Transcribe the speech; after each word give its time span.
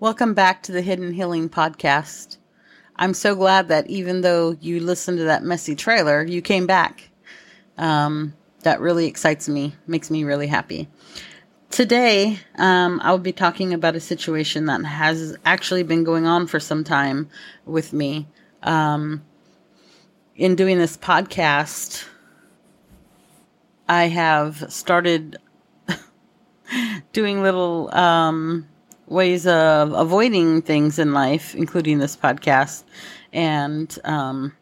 Welcome 0.00 0.34
back 0.34 0.64
to 0.64 0.72
the 0.72 0.82
Hidden 0.82 1.12
Healing 1.12 1.48
Podcast. 1.48 2.38
I'm 2.96 3.14
so 3.14 3.36
glad 3.36 3.68
that 3.68 3.88
even 3.88 4.22
though 4.22 4.56
you 4.60 4.80
listened 4.80 5.18
to 5.18 5.24
that 5.24 5.44
messy 5.44 5.76
trailer, 5.76 6.24
you 6.24 6.42
came 6.42 6.66
back. 6.66 7.10
Um, 7.78 8.34
that 8.64 8.80
really 8.80 9.06
excites 9.06 9.48
me, 9.48 9.76
makes 9.86 10.10
me 10.10 10.24
really 10.24 10.48
happy. 10.48 10.88
Today, 11.70 12.40
um, 12.56 13.00
I 13.04 13.12
will 13.12 13.20
be 13.20 13.32
talking 13.32 13.72
about 13.72 13.94
a 13.94 14.00
situation 14.00 14.66
that 14.66 14.84
has 14.84 15.36
actually 15.44 15.84
been 15.84 16.02
going 16.02 16.26
on 16.26 16.48
for 16.48 16.58
some 16.58 16.82
time 16.82 17.30
with 17.64 17.92
me. 17.92 18.26
Um, 18.64 19.24
in 20.34 20.56
doing 20.56 20.76
this 20.76 20.96
podcast, 20.96 22.04
I 23.88 24.08
have 24.08 24.72
started 24.72 25.36
doing 27.12 27.42
little 27.42 27.94
um, 27.94 28.68
ways 29.06 29.46
of 29.46 29.92
avoiding 29.92 30.62
things 30.62 30.98
in 30.98 31.12
life, 31.12 31.54
including 31.54 31.98
this 31.98 32.16
podcast. 32.16 32.84
And 33.32 33.96
um, 34.04 34.52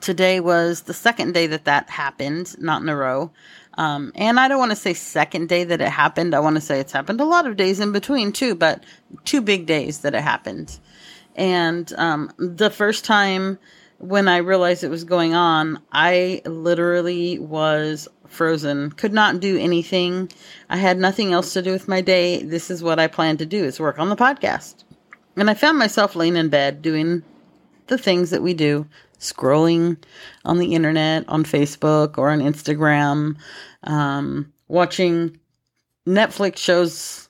today 0.00 0.40
was 0.40 0.82
the 0.82 0.94
second 0.94 1.34
day 1.34 1.46
that 1.48 1.64
that 1.64 1.90
happened, 1.90 2.54
not 2.60 2.82
in 2.82 2.88
a 2.88 2.96
row. 2.96 3.30
Um, 3.76 4.12
and 4.14 4.38
I 4.38 4.48
don't 4.48 4.58
want 4.58 4.70
to 4.70 4.76
say 4.76 4.94
second 4.94 5.48
day 5.48 5.64
that 5.64 5.80
it 5.80 5.88
happened. 5.88 6.34
I 6.34 6.40
want 6.40 6.56
to 6.56 6.60
say 6.60 6.78
it's 6.78 6.92
happened 6.92 7.20
a 7.20 7.24
lot 7.24 7.46
of 7.46 7.56
days 7.56 7.80
in 7.80 7.92
between 7.92 8.32
too, 8.32 8.54
but 8.54 8.84
two 9.24 9.40
big 9.40 9.66
days 9.66 10.00
that 10.00 10.14
it 10.14 10.22
happened. 10.22 10.78
And 11.34 11.92
um, 11.96 12.30
the 12.38 12.70
first 12.70 13.04
time 13.04 13.58
when 13.98 14.28
I 14.28 14.38
realized 14.38 14.84
it 14.84 14.88
was 14.88 15.04
going 15.04 15.34
on, 15.34 15.80
I 15.90 16.42
literally 16.44 17.38
was 17.38 18.06
frozen, 18.26 18.90
could 18.90 19.12
not 19.12 19.40
do 19.40 19.58
anything. 19.58 20.30
I 20.68 20.76
had 20.76 20.98
nothing 20.98 21.32
else 21.32 21.52
to 21.52 21.62
do 21.62 21.72
with 21.72 21.88
my 21.88 22.00
day. 22.00 22.42
This 22.42 22.70
is 22.70 22.82
what 22.82 22.98
I 22.98 23.06
planned 23.06 23.38
to 23.40 23.46
do 23.46 23.64
is 23.64 23.80
work 23.80 23.98
on 23.98 24.08
the 24.08 24.16
podcast. 24.16 24.84
And 25.36 25.50
I 25.50 25.54
found 25.54 25.78
myself 25.78 26.14
laying 26.14 26.36
in 26.36 26.48
bed 26.48 26.82
doing 26.82 27.22
the 27.86 27.98
things 27.98 28.30
that 28.30 28.42
we 28.42 28.54
do, 28.54 28.86
scrolling 29.18 29.96
on 30.44 30.58
the 30.58 30.74
internet, 30.74 31.28
on 31.28 31.44
Facebook 31.44 32.18
or 32.18 32.30
on 32.30 32.40
Instagram, 32.40 33.36
um, 33.82 34.52
watching 34.68 35.38
Netflix 36.06 36.58
shows 36.58 37.28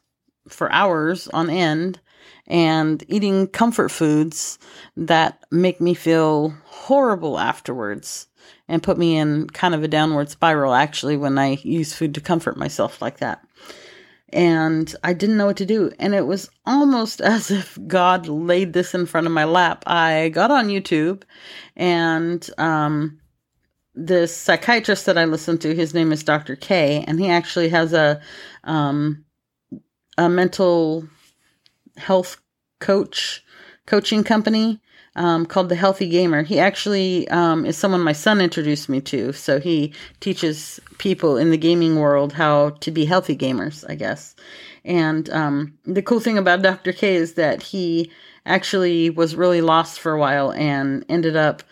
for 0.49 0.71
hours 0.73 1.29
on 1.29 1.49
end 1.51 1.99
and 2.47 3.05
eating 3.09 3.47
comfort 3.47 3.91
foods 3.91 4.59
that 4.97 5.43
make 5.51 5.81
me 5.81 5.95
feel 5.95 6.55
horrible 6.65 7.39
afterwards 7.39 8.29
and 8.69 8.83
put 8.83 8.99
me 8.99 9.17
in 9.17 9.49
kind 9.51 9.75
of 9.75 9.83
a 9.83 9.89
downward 9.89 10.31
spiral 10.31 10.75
actually 10.75 11.17
when 11.17 11.39
I 11.39 11.59
use 11.63 11.93
food 11.93 12.15
to 12.15 12.21
comfort 12.21 12.57
myself 12.57 13.03
like 13.03 13.19
that. 13.19 13.45
And 14.31 14.95
I 15.05 15.13
didn't 15.13 15.37
know 15.37 15.47
what 15.47 15.59
to 15.59 15.67
do. 15.67 15.93
And 15.99 16.15
it 16.15 16.27
was 16.27 16.51
almost 16.67 17.21
as 17.21 17.51
if 17.51 17.79
God 17.87 18.27
laid 18.27 18.73
this 18.73 18.95
in 18.95 19.07
front 19.07 19.27
of 19.27 19.33
my 19.33 19.45
lap. 19.45 19.85
I 19.87 20.31
got 20.31 20.51
on 20.51 20.69
YouTube 20.69 21.23
and 21.77 22.49
um, 22.59 23.21
this 23.95 24.37
psychiatrist 24.37 25.07
that 25.07 25.19
I 25.19 25.25
listened 25.25 25.61
to, 25.63 25.75
his 25.75 25.95
name 25.95 26.13
is 26.13 26.25
Dr. 26.25 26.57
K, 26.57 27.05
and 27.07 27.21
he 27.21 27.29
actually 27.29 27.69
has 27.69 27.93
a 27.93 28.21
um, 28.65 29.25
a 30.19 30.29
mental 30.29 31.07
health 31.97 32.41
coach 32.81 33.45
coaching 33.87 34.25
company 34.25 34.81
um, 35.17 35.47
called 35.47 35.69
the 35.69 35.77
Healthy 35.77 36.09
Gamer. 36.09 36.43
He 36.43 36.59
actually 36.59 37.29
um, 37.29 37.65
is 37.65 37.77
someone 37.77 38.01
my 38.01 38.13
son 38.13 38.41
introduced 38.41 38.89
me 38.89 39.01
to. 39.03 39.33
So 39.33 39.61
he 39.61 39.93
teaches 40.21 40.81
people 40.99 41.37
in 41.37 41.51
the 41.51 41.57
gaming 41.57 41.97
world 41.97 42.33
how 42.33 42.71
to 42.81 42.91
be 42.91 43.05
healthy 43.05 43.37
gamers, 43.37 43.85
I 43.89 43.95
guess. 43.95 44.35
And 44.85 45.31
um, 45.31 45.79
the 45.85 46.03
cool 46.03 46.21
thing 46.21 46.39
about 46.39 46.63
Dr. 46.63 46.93
K 46.93 47.15
is 47.15 47.35
that 47.35 47.63
he 47.63 48.11
actually 48.45 49.11
was 49.11 49.37
really 49.37 49.61
lost 49.61 50.01
for 50.01 50.13
a 50.13 50.19
while 50.19 50.53
and 50.53 51.05
ended 51.09 51.37
up 51.37 51.63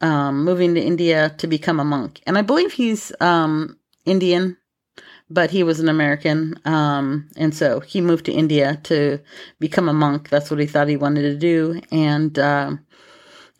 um, 0.00 0.44
moving 0.44 0.74
to 0.74 0.80
India 0.80 1.34
to 1.38 1.46
become 1.46 1.80
a 1.80 1.84
monk. 1.84 2.20
And 2.26 2.36
I 2.36 2.42
believe 2.42 2.72
he's 2.72 3.12
um, 3.20 3.78
Indian 4.04 4.56
but 5.34 5.50
he 5.50 5.62
was 5.62 5.80
an 5.80 5.88
American. 5.88 6.58
Um, 6.64 7.28
and 7.36 7.54
so 7.54 7.80
he 7.80 8.00
moved 8.00 8.24
to 8.26 8.32
India 8.32 8.80
to 8.84 9.20
become 9.58 9.88
a 9.88 9.92
monk. 9.92 10.28
That's 10.28 10.50
what 10.50 10.60
he 10.60 10.66
thought 10.66 10.88
he 10.88 10.96
wanted 10.96 11.22
to 11.22 11.36
do. 11.36 11.80
And 11.90 12.38
uh, 12.38 12.76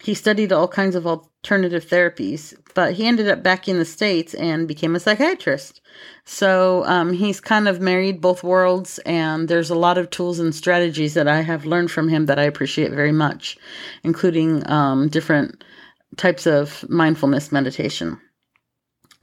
he 0.00 0.14
studied 0.14 0.52
all 0.52 0.68
kinds 0.68 0.94
of 0.94 1.06
alternative 1.06 1.84
therapies, 1.84 2.54
but 2.74 2.94
he 2.94 3.06
ended 3.06 3.28
up 3.28 3.42
back 3.42 3.68
in 3.68 3.78
the 3.78 3.84
States 3.84 4.34
and 4.34 4.68
became 4.68 4.94
a 4.94 5.00
psychiatrist. 5.00 5.80
So 6.24 6.84
um, 6.86 7.12
he's 7.12 7.40
kind 7.40 7.68
of 7.68 7.80
married 7.80 8.20
both 8.20 8.44
worlds, 8.44 8.98
and 9.00 9.48
there's 9.48 9.70
a 9.70 9.74
lot 9.74 9.98
of 9.98 10.10
tools 10.10 10.38
and 10.38 10.54
strategies 10.54 11.14
that 11.14 11.28
I 11.28 11.40
have 11.42 11.66
learned 11.66 11.90
from 11.90 12.08
him 12.08 12.26
that 12.26 12.38
I 12.38 12.44
appreciate 12.44 12.92
very 12.92 13.12
much, 13.12 13.58
including 14.02 14.68
um, 14.70 15.08
different 15.08 15.64
types 16.16 16.46
of 16.46 16.88
mindfulness 16.88 17.52
meditation. 17.52 18.20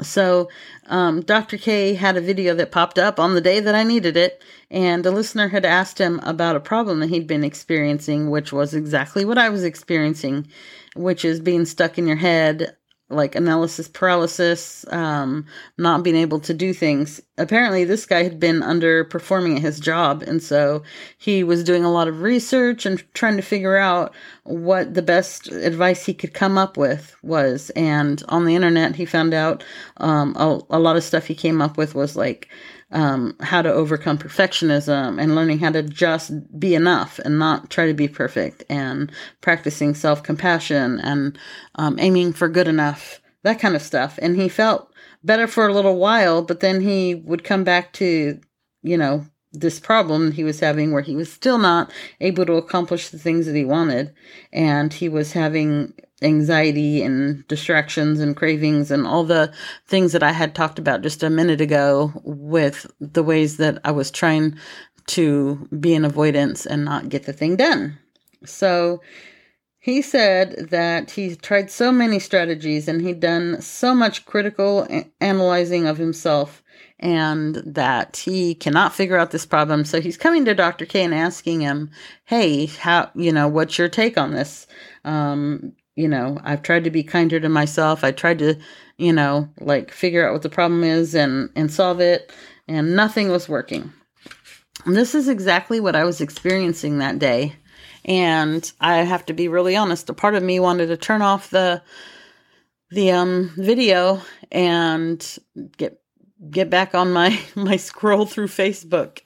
So, 0.02 0.50
um, 0.88 1.22
Dr. 1.22 1.58
K 1.58 1.94
had 1.94 2.18
a 2.18 2.22
video 2.22 2.56
that 2.56 2.72
popped 2.72 2.98
up 2.98 3.20
on 3.20 3.36
the 3.36 3.42
day 3.42 3.60
that 3.60 3.76
I 3.76 3.84
needed 3.84 4.18
it, 4.18 4.42
and 4.70 5.04
the 5.04 5.12
listener 5.12 5.50
had 5.50 5.66
asked 5.66 6.00
him 6.00 6.20
about 6.24 6.56
a 6.56 6.60
problem 6.62 7.00
that 7.00 7.10
he'd 7.10 7.28
been 7.28 7.44
experiencing, 7.44 8.30
which 8.30 8.52
was 8.52 8.74
exactly 8.74 9.26
what 9.26 9.38
I 9.38 9.50
was 9.50 9.64
experiencing, 9.64 10.48
which 10.96 11.24
is 11.24 11.40
being 11.40 11.66
stuck 11.66 11.98
in 11.98 12.08
your 12.08 12.18
head 12.18 12.76
like 13.12 13.36
analysis 13.36 13.88
paralysis, 13.88 14.86
um, 14.92 15.46
not 15.78 16.04
being 16.04 16.16
able 16.16 16.40
to 16.42 16.54
do 16.54 16.74
things. 16.74 17.22
Apparently, 17.38 17.84
this 17.84 18.06
guy 18.06 18.24
had 18.24 18.40
been 18.40 18.62
underperforming 18.62 19.56
at 19.56 19.62
his 19.62 19.80
job, 19.80 20.24
and 20.24 20.42
so 20.42 20.84
he 21.18 21.44
was 21.44 21.64
doing 21.64 21.84
a 21.84 21.92
lot 21.92 22.08
of 22.08 22.22
research 22.22 22.86
and 22.86 23.04
trying 23.14 23.36
to 23.36 23.42
figure 23.42 23.78
out 23.78 24.14
what 24.44 24.94
the 24.94 25.02
best 25.02 25.48
advice 25.48 26.06
he 26.06 26.14
could 26.14 26.34
come 26.34 26.58
up 26.58 26.78
with 26.78 27.16
was. 27.24 27.70
And 27.72 28.24
on 28.30 28.46
the 28.46 28.56
internet, 28.56 28.96
he 28.96 29.06
found 29.06 29.34
out 29.34 29.64
um, 29.98 30.36
a, 30.38 30.60
a 30.70 30.80
lot 30.80 30.96
of 30.96 31.04
stuff 31.04 31.26
he 31.26 31.36
came 31.36 31.62
up 31.62 31.78
with 31.78 31.96
was 31.96 32.16
like 32.16 32.50
um, 32.92 33.36
how 33.42 33.62
to 33.62 33.72
overcome 33.72 34.18
perfectionism 34.18 35.22
and 35.22 35.36
learning 35.36 35.60
how 35.60 35.72
to 35.72 35.84
just 35.84 36.32
be 36.60 36.76
enough 36.76 37.20
and 37.20 37.40
not 37.40 37.70
try 37.70 37.88
to 37.88 37.94
be 37.94 38.08
perfect 38.08 38.64
and 38.70 39.12
practicing 39.42 39.94
self 39.94 40.24
compassion 40.24 41.00
and 41.00 41.38
um, 41.76 41.98
aiming 42.00 42.34
for 42.34 42.50
good 42.50 42.68
enough, 42.68 43.22
that 43.44 43.60
kind 43.60 43.76
of 43.76 43.82
stuff. 43.82 44.20
And 44.22 44.36
he 44.36 44.50
felt 44.50 44.92
better 45.24 45.48
for 45.48 45.68
a 45.68 45.74
little 45.74 45.98
while, 45.98 46.42
but 46.42 46.60
then 46.60 46.82
he 46.82 47.16
would 47.16 47.44
come 47.44 47.64
back 47.64 47.94
to, 47.94 48.40
you 48.82 48.98
know, 48.98 49.26
this 49.54 49.80
problem 49.80 50.32
he 50.32 50.44
was 50.44 50.62
having 50.62 50.92
where 50.92 51.02
he 51.02 51.16
was 51.16 51.32
still 51.32 51.58
not 51.58 51.92
able 52.22 52.46
to 52.46 52.54
accomplish 52.54 53.10
the 53.10 53.20
things 53.20 53.46
that 53.46 53.56
he 53.56 53.66
wanted. 53.66 54.14
And 54.54 54.94
he 54.94 55.10
was 55.10 55.34
having 55.34 55.94
anxiety 56.22 57.02
and 57.02 57.48
distractions 57.48 58.20
and 58.20 58.36
cravings 58.36 58.92
and 58.92 59.08
all 59.08 59.24
the 59.24 59.52
things 59.88 60.12
that 60.12 60.24
I 60.24 60.32
had 60.32 60.54
talked 60.54 60.80
about 60.80 61.02
just 61.02 61.24
a 61.24 61.30
minute 61.30 61.62
ago 61.62 62.12
with 62.24 62.86
the 63.00 63.24
ways 63.24 63.58
that 63.58 63.80
I 63.84 63.92
was 63.92 64.12
trying 64.12 64.58
to 65.08 65.68
be 65.80 65.94
in 65.94 66.06
avoidance 66.06 66.66
and 66.66 66.86
not 66.86 67.10
get 67.10 67.26
the 67.26 67.34
thing 67.34 67.56
done. 67.56 67.98
So 68.46 69.02
he 69.80 70.02
said 70.02 70.70
that 70.70 71.12
he 71.12 71.36
tried 71.36 71.72
so 71.72 71.92
many 71.92 72.20
strategies 72.20 72.88
and 72.88 73.02
he'd 73.02 73.20
done 73.20 73.62
so 73.62 73.96
much 73.96 74.26
critical 74.26 74.88
analyzing 75.20 75.88
of 75.88 75.98
himself 75.98 76.62
and 77.00 77.56
that 77.66 78.18
he 78.18 78.54
cannot 78.54 78.94
figure 78.94 79.18
out 79.18 79.32
this 79.32 79.46
problem. 79.46 79.84
So 79.86 80.00
he's 80.00 80.18
coming 80.18 80.46
to 80.46 80.54
Dr. 80.54 80.86
K 80.86 81.04
and 81.04 81.16
asking 81.16 81.62
him, 81.62 81.90
Hey, 82.26 82.68
how, 82.68 83.10
you 83.16 83.32
know, 83.32 83.48
what's 83.48 83.80
your 83.80 83.90
take 83.90 84.20
on 84.20 84.32
this? 84.32 84.68
Um, 85.04 85.74
you 86.02 86.08
know, 86.08 86.40
I've 86.44 86.64
tried 86.64 86.84
to 86.86 86.90
be 86.90 87.04
kinder 87.04 87.40
to 87.40 87.48
myself. 87.48 88.04
I 88.04 88.12
tried 88.12 88.40
to, 88.40 88.58
you 88.98 89.14
know, 89.14 89.48
like 89.60 89.92
figure 89.92 90.28
out 90.28 90.34
what 90.34 90.42
the 90.42 90.50
problem 90.50 90.84
is 90.84 91.14
and, 91.14 91.50
and 91.56 91.72
solve 91.72 92.00
it 92.00 92.32
and 92.68 92.96
nothing 92.96 93.30
was 93.30 93.48
working. 93.48 93.94
And 94.86 94.96
this 94.96 95.14
is 95.14 95.28
exactly 95.28 95.80
what 95.80 95.96
I 95.96 96.04
was 96.04 96.20
experiencing 96.20 96.98
that 96.98 97.20
day. 97.20 97.56
And 98.04 98.70
I 98.80 98.98
have 98.98 99.28
to 99.28 99.34
be 99.34 99.48
really 99.48 99.76
honest, 99.76 100.10
a 100.10 100.14
part 100.14 100.34
of 100.34 100.42
me 100.42 100.60
wanted 100.60 100.88
to 100.88 100.98
turn 100.98 101.22
off 101.22 101.52
the, 101.52 101.84
the, 102.90 103.12
um, 103.12 103.52
video 103.56 104.22
and 104.52 105.38
get 105.78 106.00
get 106.50 106.72
back 106.72 106.96
on 106.96 107.14
my 107.14 107.40
my 107.56 107.78
scroll 107.78 108.26
through 108.26 108.48
Facebook. 108.48 109.20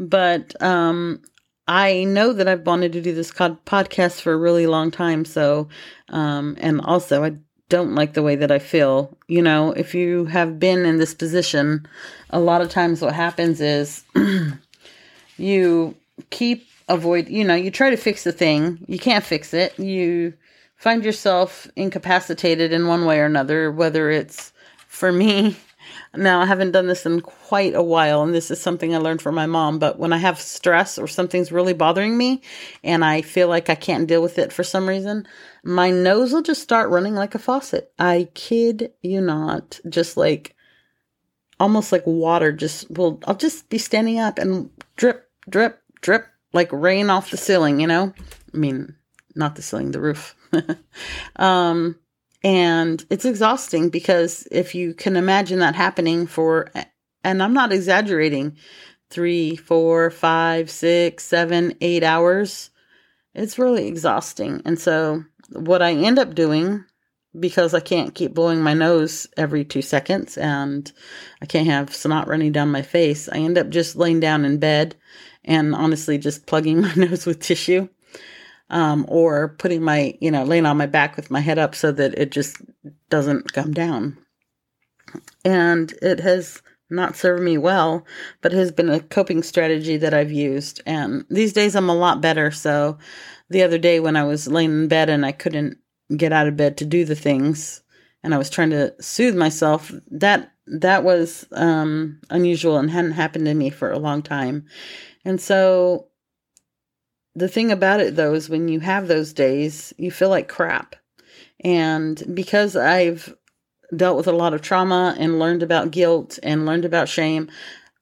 But 0.00 0.60
um 0.60 1.22
I 1.68 2.04
know 2.04 2.32
that 2.32 2.48
I've 2.48 2.66
wanted 2.66 2.92
to 2.92 3.00
do 3.00 3.14
this 3.14 3.30
podcast 3.32 4.20
for 4.20 4.32
a 4.32 4.36
really 4.36 4.66
long 4.66 4.90
time. 4.90 5.24
So, 5.24 5.68
um, 6.10 6.56
and 6.60 6.80
also 6.80 7.24
I 7.24 7.36
don't 7.68 7.94
like 7.94 8.14
the 8.14 8.22
way 8.22 8.36
that 8.36 8.52
I 8.52 8.58
feel. 8.58 9.16
You 9.26 9.42
know, 9.42 9.72
if 9.72 9.94
you 9.94 10.26
have 10.26 10.58
been 10.58 10.86
in 10.86 10.98
this 10.98 11.14
position, 11.14 11.86
a 12.30 12.38
lot 12.38 12.62
of 12.62 12.70
times 12.70 13.02
what 13.02 13.14
happens 13.14 13.60
is 13.60 14.04
you 15.36 15.94
keep 16.30 16.66
avoid, 16.88 17.28
you 17.28 17.44
know, 17.44 17.54
you 17.54 17.70
try 17.70 17.90
to 17.90 17.96
fix 17.96 18.24
the 18.24 18.32
thing, 18.32 18.78
you 18.86 18.98
can't 18.98 19.24
fix 19.24 19.52
it. 19.52 19.78
You 19.78 20.34
find 20.76 21.04
yourself 21.04 21.68
incapacitated 21.76 22.72
in 22.72 22.86
one 22.86 23.04
way 23.06 23.18
or 23.18 23.24
another, 23.24 23.72
whether 23.72 24.10
it's 24.10 24.52
for 24.88 25.10
me, 25.10 25.56
Now, 26.14 26.40
I 26.40 26.46
haven't 26.46 26.72
done 26.72 26.86
this 26.86 27.06
in 27.06 27.20
quite 27.20 27.74
a 27.74 27.82
while, 27.82 28.22
and 28.22 28.34
this 28.34 28.50
is 28.50 28.60
something 28.60 28.94
I 28.94 28.98
learned 28.98 29.22
from 29.22 29.34
my 29.34 29.46
mom. 29.46 29.78
But 29.78 29.98
when 29.98 30.12
I 30.12 30.18
have 30.18 30.40
stress 30.40 30.98
or 30.98 31.06
something's 31.06 31.52
really 31.52 31.72
bothering 31.72 32.16
me 32.16 32.42
and 32.82 33.04
I 33.04 33.22
feel 33.22 33.48
like 33.48 33.68
I 33.68 33.74
can't 33.74 34.06
deal 34.06 34.22
with 34.22 34.38
it 34.38 34.52
for 34.52 34.64
some 34.64 34.88
reason, 34.88 35.26
my 35.62 35.90
nose 35.90 36.32
will 36.32 36.42
just 36.42 36.62
start 36.62 36.90
running 36.90 37.14
like 37.14 37.34
a 37.34 37.38
faucet. 37.38 37.92
I 37.98 38.28
kid 38.34 38.92
you 39.02 39.20
not. 39.20 39.80
Just 39.88 40.16
like 40.16 40.54
almost 41.58 41.92
like 41.92 42.06
water, 42.06 42.52
just 42.52 42.90
will, 42.90 43.20
I'll 43.26 43.34
just 43.34 43.68
be 43.68 43.78
standing 43.78 44.18
up 44.18 44.38
and 44.38 44.70
drip, 44.96 45.28
drip, 45.48 45.82
drip, 46.00 46.26
like 46.52 46.72
rain 46.72 47.10
off 47.10 47.30
the 47.30 47.36
ceiling, 47.36 47.80
you 47.80 47.86
know? 47.86 48.12
I 48.54 48.56
mean, 48.56 48.94
not 49.34 49.56
the 49.56 49.62
ceiling, 49.62 49.90
the 49.90 50.00
roof. 50.00 50.34
um, 51.36 51.96
and 52.42 53.04
it's 53.10 53.24
exhausting 53.24 53.88
because 53.88 54.46
if 54.50 54.74
you 54.74 54.94
can 54.94 55.16
imagine 55.16 55.58
that 55.60 55.74
happening 55.74 56.26
for, 56.26 56.70
and 57.24 57.42
I'm 57.42 57.54
not 57.54 57.72
exaggerating, 57.72 58.56
three, 59.10 59.56
four, 59.56 60.10
five, 60.10 60.70
six, 60.70 61.24
seven, 61.24 61.74
eight 61.80 62.02
hours, 62.02 62.70
it's 63.34 63.58
really 63.58 63.86
exhausting. 63.86 64.62
And 64.64 64.78
so, 64.78 65.24
what 65.50 65.82
I 65.82 65.92
end 65.92 66.18
up 66.18 66.34
doing, 66.34 66.84
because 67.38 67.74
I 67.74 67.80
can't 67.80 68.14
keep 68.14 68.34
blowing 68.34 68.62
my 68.62 68.74
nose 68.74 69.26
every 69.36 69.64
two 69.64 69.82
seconds 69.82 70.36
and 70.38 70.90
I 71.42 71.46
can't 71.46 71.68
have 71.68 71.94
snot 71.94 72.28
running 72.28 72.52
down 72.52 72.70
my 72.70 72.82
face, 72.82 73.28
I 73.28 73.38
end 73.38 73.58
up 73.58 73.68
just 73.68 73.96
laying 73.96 74.20
down 74.20 74.44
in 74.44 74.58
bed 74.58 74.96
and 75.44 75.74
honestly 75.74 76.18
just 76.18 76.46
plugging 76.46 76.80
my 76.82 76.94
nose 76.94 77.26
with 77.26 77.40
tissue 77.40 77.88
um, 78.70 79.04
or 79.08 79.48
putting 79.58 79.82
my, 79.82 80.16
you 80.20 80.30
know, 80.30 80.44
laying 80.44 80.66
on 80.66 80.76
my 80.76 80.86
back 80.86 81.16
with 81.16 81.30
my 81.30 81.40
head 81.40 81.58
up 81.58 81.74
so 81.74 81.92
that 81.92 82.18
it 82.18 82.30
just 82.30 82.56
doesn't 83.08 83.52
come 83.52 83.72
down. 83.72 84.16
And 85.44 85.92
it 86.02 86.20
has 86.20 86.62
not 86.90 87.16
served 87.16 87.42
me 87.42 87.58
well, 87.58 88.06
but 88.42 88.52
it 88.52 88.56
has 88.56 88.72
been 88.72 88.90
a 88.90 89.00
coping 89.00 89.42
strategy 89.42 89.96
that 89.96 90.14
I've 90.14 90.32
used. 90.32 90.80
And 90.86 91.24
these 91.30 91.52
days 91.52 91.74
I'm 91.74 91.88
a 91.88 91.94
lot 91.94 92.20
better. 92.20 92.50
So 92.50 92.98
the 93.50 93.62
other 93.62 93.78
day 93.78 94.00
when 94.00 94.16
I 94.16 94.24
was 94.24 94.48
laying 94.48 94.70
in 94.70 94.88
bed 94.88 95.08
and 95.08 95.24
I 95.24 95.32
couldn't 95.32 95.78
get 96.16 96.32
out 96.32 96.46
of 96.46 96.56
bed 96.56 96.76
to 96.78 96.84
do 96.84 97.04
the 97.04 97.16
things 97.16 97.82
and 98.22 98.34
I 98.34 98.38
was 98.38 98.50
trying 98.50 98.70
to 98.70 98.94
soothe 99.00 99.36
myself, 99.36 99.92
that 100.10 100.52
that 100.66 101.04
was 101.04 101.46
um, 101.52 102.20
unusual 102.30 102.76
and 102.76 102.90
hadn't 102.90 103.12
happened 103.12 103.46
to 103.46 103.54
me 103.54 103.70
for 103.70 103.90
a 103.90 103.98
long 103.98 104.22
time. 104.22 104.66
And 105.24 105.40
so 105.40 106.08
the 107.36 107.48
thing 107.48 107.70
about 107.70 108.00
it 108.00 108.16
though 108.16 108.34
is 108.34 108.48
when 108.48 108.66
you 108.66 108.80
have 108.80 109.06
those 109.06 109.32
days, 109.32 109.92
you 109.98 110.10
feel 110.10 110.30
like 110.30 110.48
crap. 110.48 110.96
And 111.62 112.22
because 112.34 112.74
I've 112.76 113.36
dealt 113.94 114.16
with 114.16 114.26
a 114.26 114.32
lot 114.32 114.54
of 114.54 114.62
trauma 114.62 115.14
and 115.18 115.38
learned 115.38 115.62
about 115.62 115.90
guilt 115.90 116.38
and 116.42 116.66
learned 116.66 116.86
about 116.86 117.08
shame, 117.08 117.50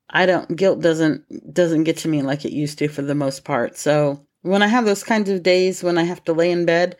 I 0.08 0.26
don't 0.26 0.54
guilt 0.54 0.80
doesn't 0.80 1.52
doesn't 1.52 1.84
get 1.84 1.96
to 1.98 2.08
me 2.08 2.22
like 2.22 2.44
it 2.44 2.52
used 2.52 2.78
to 2.78 2.88
for 2.88 3.02
the 3.02 3.14
most 3.14 3.44
part. 3.44 3.76
So 3.76 4.24
when 4.42 4.62
I 4.62 4.68
have 4.68 4.84
those 4.84 5.02
kinds 5.02 5.28
of 5.28 5.42
days 5.42 5.82
when 5.82 5.98
I 5.98 6.04
have 6.04 6.22
to 6.24 6.32
lay 6.32 6.52
in 6.52 6.64
bed, 6.64 6.96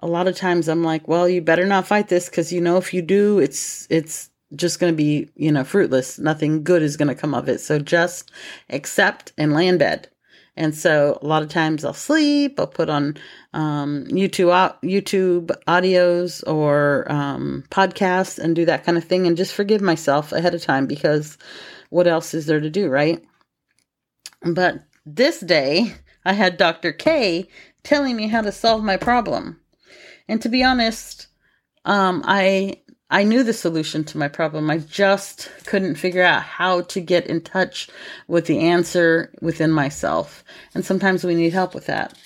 a 0.00 0.06
lot 0.06 0.26
of 0.26 0.36
times 0.36 0.68
I'm 0.68 0.82
like, 0.82 1.06
well, 1.06 1.28
you 1.28 1.42
better 1.42 1.66
not 1.66 1.86
fight 1.86 2.08
this 2.08 2.30
because 2.30 2.52
you 2.52 2.62
know 2.62 2.78
if 2.78 2.94
you 2.94 3.02
do, 3.02 3.38
it's 3.38 3.86
it's 3.90 4.30
just 4.56 4.80
going 4.80 4.92
to 4.92 4.96
be 4.96 5.28
you 5.36 5.52
know 5.52 5.64
fruitless. 5.64 6.18
Nothing 6.18 6.64
good 6.64 6.82
is 6.82 6.96
going 6.96 7.08
to 7.08 7.14
come 7.14 7.34
of 7.34 7.48
it. 7.48 7.60
So 7.60 7.78
just 7.78 8.30
accept 8.70 9.34
and 9.36 9.52
lay 9.52 9.68
in 9.68 9.76
bed. 9.76 10.08
And 10.56 10.74
so 10.74 11.18
a 11.20 11.26
lot 11.26 11.42
of 11.42 11.48
times 11.48 11.84
I'll 11.84 11.92
sleep, 11.92 12.60
I'll 12.60 12.66
put 12.66 12.88
on 12.88 13.16
um, 13.52 14.04
YouTube, 14.08 14.76
YouTube 14.82 15.50
audios 15.66 16.46
or 16.46 17.10
um, 17.10 17.64
podcasts 17.70 18.38
and 18.38 18.54
do 18.54 18.64
that 18.66 18.84
kind 18.84 18.96
of 18.96 19.04
thing 19.04 19.26
and 19.26 19.36
just 19.36 19.54
forgive 19.54 19.80
myself 19.80 20.32
ahead 20.32 20.54
of 20.54 20.62
time 20.62 20.86
because 20.86 21.38
what 21.90 22.06
else 22.06 22.34
is 22.34 22.46
there 22.46 22.60
to 22.60 22.70
do, 22.70 22.88
right? 22.88 23.24
But 24.42 24.84
this 25.04 25.40
day 25.40 25.94
I 26.24 26.32
had 26.34 26.56
Dr. 26.56 26.92
K 26.92 27.48
telling 27.82 28.16
me 28.16 28.28
how 28.28 28.42
to 28.42 28.52
solve 28.52 28.82
my 28.84 28.96
problem. 28.96 29.60
And 30.28 30.40
to 30.42 30.48
be 30.48 30.62
honest, 30.62 31.26
um, 31.84 32.22
I 32.24 32.80
I 33.14 33.22
knew 33.22 33.44
the 33.44 33.52
solution 33.52 34.02
to 34.06 34.18
my 34.18 34.26
problem. 34.26 34.68
I 34.68 34.78
just 34.78 35.48
couldn't 35.66 35.94
figure 35.94 36.24
out 36.24 36.42
how 36.42 36.80
to 36.80 37.00
get 37.00 37.28
in 37.28 37.42
touch 37.42 37.88
with 38.26 38.46
the 38.46 38.58
answer 38.58 39.32
within 39.40 39.70
myself. 39.70 40.42
And 40.74 40.84
sometimes 40.84 41.22
we 41.22 41.36
need 41.36 41.52
help 41.52 41.76
with 41.76 41.86
that. 41.86 42.18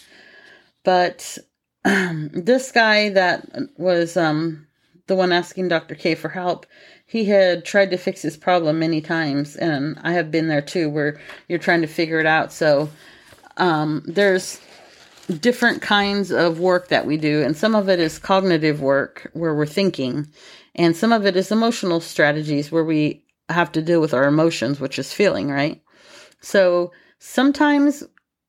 But 0.84 1.36
um, 1.84 2.30
this 2.32 2.72
guy 2.72 3.10
that 3.10 3.46
was 3.76 4.16
um, 4.16 4.66
the 5.08 5.14
one 5.14 5.30
asking 5.30 5.68
Dr. 5.68 5.94
K 5.94 6.14
for 6.14 6.30
help, 6.30 6.64
he 7.04 7.26
had 7.26 7.66
tried 7.66 7.90
to 7.90 7.98
fix 7.98 8.22
his 8.22 8.38
problem 8.38 8.78
many 8.78 9.02
times. 9.02 9.56
And 9.56 9.98
I 10.02 10.12
have 10.12 10.30
been 10.30 10.48
there 10.48 10.62
too, 10.62 10.88
where 10.88 11.20
you're 11.48 11.58
trying 11.58 11.82
to 11.82 11.86
figure 11.86 12.18
it 12.18 12.24
out. 12.26 12.50
So 12.50 12.88
um, 13.58 14.04
there's 14.06 14.58
different 15.28 15.82
kinds 15.82 16.32
of 16.32 16.58
work 16.58 16.88
that 16.88 17.04
we 17.04 17.18
do, 17.18 17.42
and 17.42 17.54
some 17.54 17.74
of 17.74 17.88
it 17.88 18.00
is 18.00 18.18
cognitive 18.18 18.80
work 18.80 19.30
where 19.34 19.54
we're 19.54 19.66
thinking, 19.66 20.26
and 20.78 20.96
some 20.96 21.12
of 21.12 21.26
it 21.26 21.36
is 21.36 21.52
emotional 21.52 22.00
strategies 22.00 22.72
where 22.72 22.84
we 22.84 23.24
have 23.48 23.72
to 23.72 23.82
deal 23.82 24.00
with 24.00 24.14
our 24.14 24.24
emotions, 24.24 24.80
which 24.80 24.98
is 24.98 25.12
feeling, 25.12 25.50
right? 25.50 25.82
So 26.40 26.92
sometimes 27.18 28.04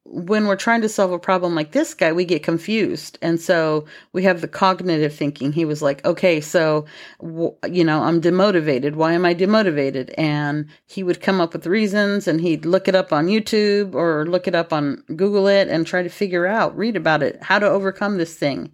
when 0.05 0.47
we're 0.47 0.55
trying 0.55 0.81
to 0.81 0.89
solve 0.89 1.11
a 1.11 1.19
problem 1.19 1.55
like 1.55 1.71
this 1.71 1.93
guy, 1.93 2.11
we 2.11 2.25
get 2.25 2.43
confused. 2.43 3.17
And 3.21 3.39
so 3.39 3.85
we 4.13 4.23
have 4.23 4.41
the 4.41 4.47
cognitive 4.47 5.13
thinking. 5.13 5.51
He 5.51 5.65
was 5.65 5.81
like, 5.81 6.03
okay, 6.05 6.41
so, 6.41 6.85
you 7.21 7.83
know, 7.83 8.01
I'm 8.01 8.21
demotivated. 8.21 8.95
Why 8.95 9.13
am 9.13 9.25
I 9.25 9.35
demotivated? 9.35 10.13
And 10.17 10.67
he 10.87 11.03
would 11.03 11.21
come 11.21 11.39
up 11.39 11.53
with 11.53 11.67
reasons 11.67 12.27
and 12.27 12.41
he'd 12.41 12.65
look 12.65 12.87
it 12.87 12.95
up 12.95 13.13
on 13.13 13.27
YouTube 13.27 13.93
or 13.93 14.25
look 14.25 14.47
it 14.47 14.55
up 14.55 14.73
on 14.73 15.03
Google 15.15 15.47
it 15.47 15.67
and 15.67 15.85
try 15.85 16.01
to 16.01 16.09
figure 16.09 16.47
out, 16.47 16.77
read 16.77 16.95
about 16.95 17.21
it, 17.21 17.41
how 17.43 17.59
to 17.59 17.69
overcome 17.69 18.17
this 18.17 18.35
thing. 18.35 18.71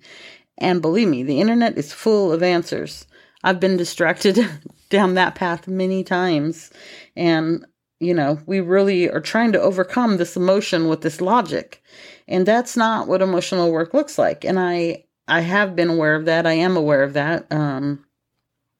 And 0.57 0.81
believe 0.81 1.09
me, 1.09 1.23
the 1.23 1.41
internet 1.41 1.77
is 1.77 1.91
full 1.91 2.31
of 2.31 2.43
answers. 2.43 3.07
I've 3.45 3.59
been 3.59 3.77
distracted 3.77 4.39
down 4.89 5.13
that 5.13 5.35
path 5.35 5.67
many 5.67 6.03
times. 6.03 6.71
And, 7.15 7.63
you 7.99 8.13
know, 8.13 8.39
we 8.47 8.59
really 8.59 9.07
are 9.09 9.21
trying 9.21 9.51
to 9.51 9.61
overcome 9.61 10.17
this 10.17 10.35
emotion 10.35 10.87
with 10.87 11.01
this 11.01 11.21
logic. 11.21 11.83
And 12.27 12.45
that's 12.45 12.75
not 12.75 13.07
what 13.07 13.21
emotional 13.21 13.71
work 13.71 13.93
looks 13.93 14.17
like. 14.17 14.43
And 14.43 14.59
I, 14.59 15.05
I 15.27 15.41
have 15.41 15.75
been 15.75 15.89
aware 15.89 16.15
of 16.15 16.25
that. 16.25 16.47
I 16.47 16.53
am 16.53 16.75
aware 16.75 17.03
of 17.03 17.13
that. 17.13 17.45
Um, 17.51 18.03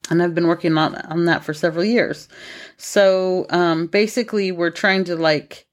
and 0.10 0.22
I've 0.22 0.34
been 0.34 0.48
working 0.48 0.76
on, 0.80 0.96
on 0.96 1.26
that 1.26 1.44
for 1.44 1.54
several 1.54 1.86
years. 1.86 2.28
So, 2.78 3.46
um, 3.52 3.86
basically 3.86 4.52
we're 4.52 4.72
trying 4.72 5.04
to 5.06 5.16
like, 5.16 5.68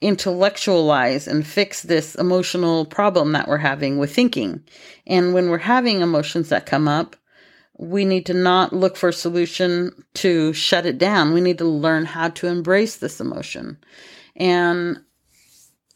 intellectualize 0.00 1.26
and 1.26 1.46
fix 1.46 1.82
this 1.82 2.14
emotional 2.14 2.84
problem 2.84 3.32
that 3.32 3.48
we're 3.48 3.56
having 3.56 3.98
with 3.98 4.14
thinking. 4.14 4.62
And 5.06 5.34
when 5.34 5.48
we're 5.48 5.58
having 5.58 6.00
emotions 6.00 6.50
that 6.50 6.66
come 6.66 6.88
up, 6.88 7.16
we 7.76 8.04
need 8.04 8.26
to 8.26 8.34
not 8.34 8.72
look 8.72 8.96
for 8.96 9.08
a 9.08 9.12
solution 9.12 10.04
to 10.14 10.52
shut 10.52 10.86
it 10.86 10.98
down. 10.98 11.32
We 11.32 11.40
need 11.40 11.58
to 11.58 11.64
learn 11.64 12.04
how 12.04 12.28
to 12.30 12.46
embrace 12.46 12.96
this 12.96 13.20
emotion. 13.20 13.78
And 14.36 15.00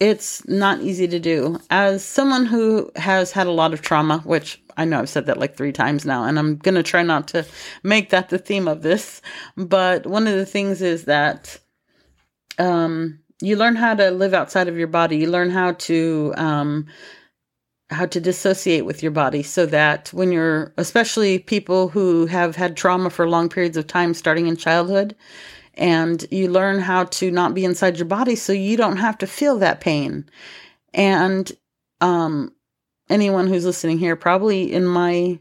it's 0.01 0.47
not 0.47 0.81
easy 0.81 1.09
to 1.09 1.19
do. 1.19 1.59
As 1.71 2.05
someone 2.05 2.47
who 2.47 2.91
has 2.97 3.33
had 3.33 3.47
a 3.47 3.53
lot 3.53 3.73
of 3.73 3.83
trauma, 3.83 4.19
which 4.19 4.61
I 4.77 4.85
know 4.85 5.01
I've 5.01 5.09
said 5.09 5.27
that 5.27 5.39
like 5.39 5.57
three 5.57 5.73
times 5.73 6.05
now, 6.05 6.25
and 6.25 6.39
I'm 6.39 6.57
going 6.57 6.77
to 6.77 6.85
try 6.85 7.03
not 7.03 7.29
to 7.29 7.45
make 7.83 8.11
that 8.11 8.29
the 8.29 8.39
theme 8.39 8.69
of 8.69 8.83
this. 8.83 9.21
But 9.57 10.07
one 10.07 10.27
of 10.27 10.35
the 10.35 10.47
things 10.47 10.83
is 10.83 11.05
that 11.05 11.59
um, 12.59 13.19
you 13.41 13.57
learn 13.57 13.77
how 13.77 13.95
to 13.95 14.11
live 14.11 14.35
outside 14.35 14.69
of 14.69 14.77
your 14.77 14.87
body. 14.89 15.17
You 15.17 15.31
learn 15.31 15.51
how 15.51 15.73
to 15.73 16.33
um, 16.37 16.87
how 17.91 18.07
to 18.07 18.21
dissociate 18.21 18.85
with 18.85 19.03
your 19.03 19.13
body 19.13 19.43
so 19.43 19.65
that 19.67 20.09
when 20.13 20.31
you're, 20.31 20.73
especially 20.77 21.39
people 21.39 21.89
who 21.89 22.27
have 22.27 22.55
had 22.55 22.77
trauma 22.77 23.09
for 23.11 23.29
long 23.29 23.49
periods 23.49 23.77
of 23.77 23.87
time 23.87 24.13
starting 24.15 24.47
in 24.47 24.57
childhood, 24.57 25.17
and 25.75 26.27
you 26.31 26.51
learn 26.51 26.81
how 26.81 27.05
to 27.05 27.31
not 27.31 27.55
be 27.55 27.65
inside 27.65 27.97
your 27.97 28.07
body 28.07 28.35
so 28.35 28.53
you 28.53 28.77
don't 28.77 28.97
have 28.97 29.17
to 29.19 29.27
feel 29.27 29.59
that 29.59 29.81
pain. 29.81 30.29
And 30.93 31.51
um, 32.01 32.53
anyone 33.09 33.47
who's 33.47 33.65
listening 33.65 33.99
here, 33.99 34.17
probably 34.17 34.73
in 34.73 34.85
my 34.85 35.39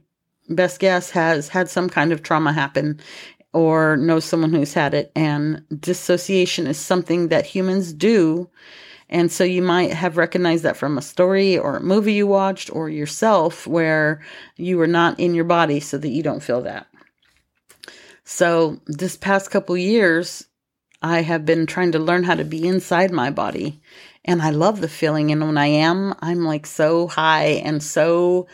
best 0.49 0.79
guess, 0.79 1.09
has 1.09 1.49
had 1.49 1.69
some 1.69 1.89
kind 1.89 2.11
of 2.11 2.23
trauma 2.23 2.53
happen 2.53 2.99
or 3.53 3.97
knows 3.97 4.23
someone 4.23 4.53
who's 4.53 4.73
had 4.73 4.93
it. 4.93 5.11
And 5.15 5.63
dissociation 5.79 6.67
is 6.67 6.77
something 6.77 7.29
that 7.29 7.45
humans 7.45 7.91
do 7.91 8.49
and 9.09 9.31
so 9.31 9.43
you 9.43 9.61
might 9.61 9.93
have 9.93 10.17
recognized 10.17 10.63
that 10.63 10.77
from 10.77 10.97
a 10.97 11.01
story 11.01 11.57
or 11.57 11.77
a 11.77 11.83
movie 11.83 12.13
you 12.13 12.27
watched 12.27 12.73
or 12.73 12.89
yourself 12.89 13.65
where 13.65 14.21
you 14.57 14.77
were 14.77 14.87
not 14.87 15.19
in 15.19 15.33
your 15.33 15.45
body 15.45 15.79
so 15.79 15.97
that 15.97 16.09
you 16.09 16.21
don't 16.21 16.43
feel 16.43 16.61
that. 16.61 16.87
So 18.25 18.81
this 18.87 19.15
past 19.15 19.49
couple 19.49 19.77
years, 19.77 20.45
I 21.01 21.21
have 21.21 21.45
been 21.45 21.65
trying 21.65 21.93
to 21.93 21.99
learn 21.99 22.23
how 22.23 22.35
to 22.35 22.43
be 22.43 22.67
inside 22.67 23.11
my 23.11 23.29
body. 23.29 23.81
And 24.25 24.41
I 24.41 24.49
love 24.49 24.81
the 24.81 24.89
feeling. 24.89 25.31
And 25.31 25.41
when 25.41 25.57
I 25.57 25.67
am, 25.67 26.13
I'm 26.19 26.43
like 26.43 26.65
so 26.65 27.07
high 27.07 27.61
and 27.63 27.81
so 27.81 28.47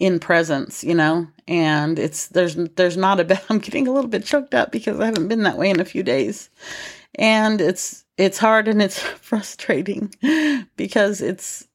in 0.00 0.18
presence, 0.18 0.82
you 0.82 0.94
know, 0.94 1.28
and 1.46 1.98
it's 1.98 2.28
there's 2.28 2.56
there's 2.56 2.96
not 2.96 3.20
a 3.20 3.24
bit. 3.24 3.40
I'm 3.48 3.58
getting 3.60 3.86
a 3.86 3.92
little 3.92 4.10
bit 4.10 4.24
choked 4.24 4.54
up 4.54 4.72
because 4.72 4.98
I 4.98 5.06
haven't 5.06 5.28
been 5.28 5.44
that 5.44 5.58
way 5.58 5.70
in 5.70 5.78
a 5.78 5.84
few 5.84 6.02
days, 6.02 6.50
and 7.16 7.60
it's 7.60 8.04
it's 8.16 8.38
hard 8.38 8.68
and 8.68 8.82
it's 8.82 8.98
frustrating 9.20 10.12
because 10.76 11.20
it's 11.20 11.66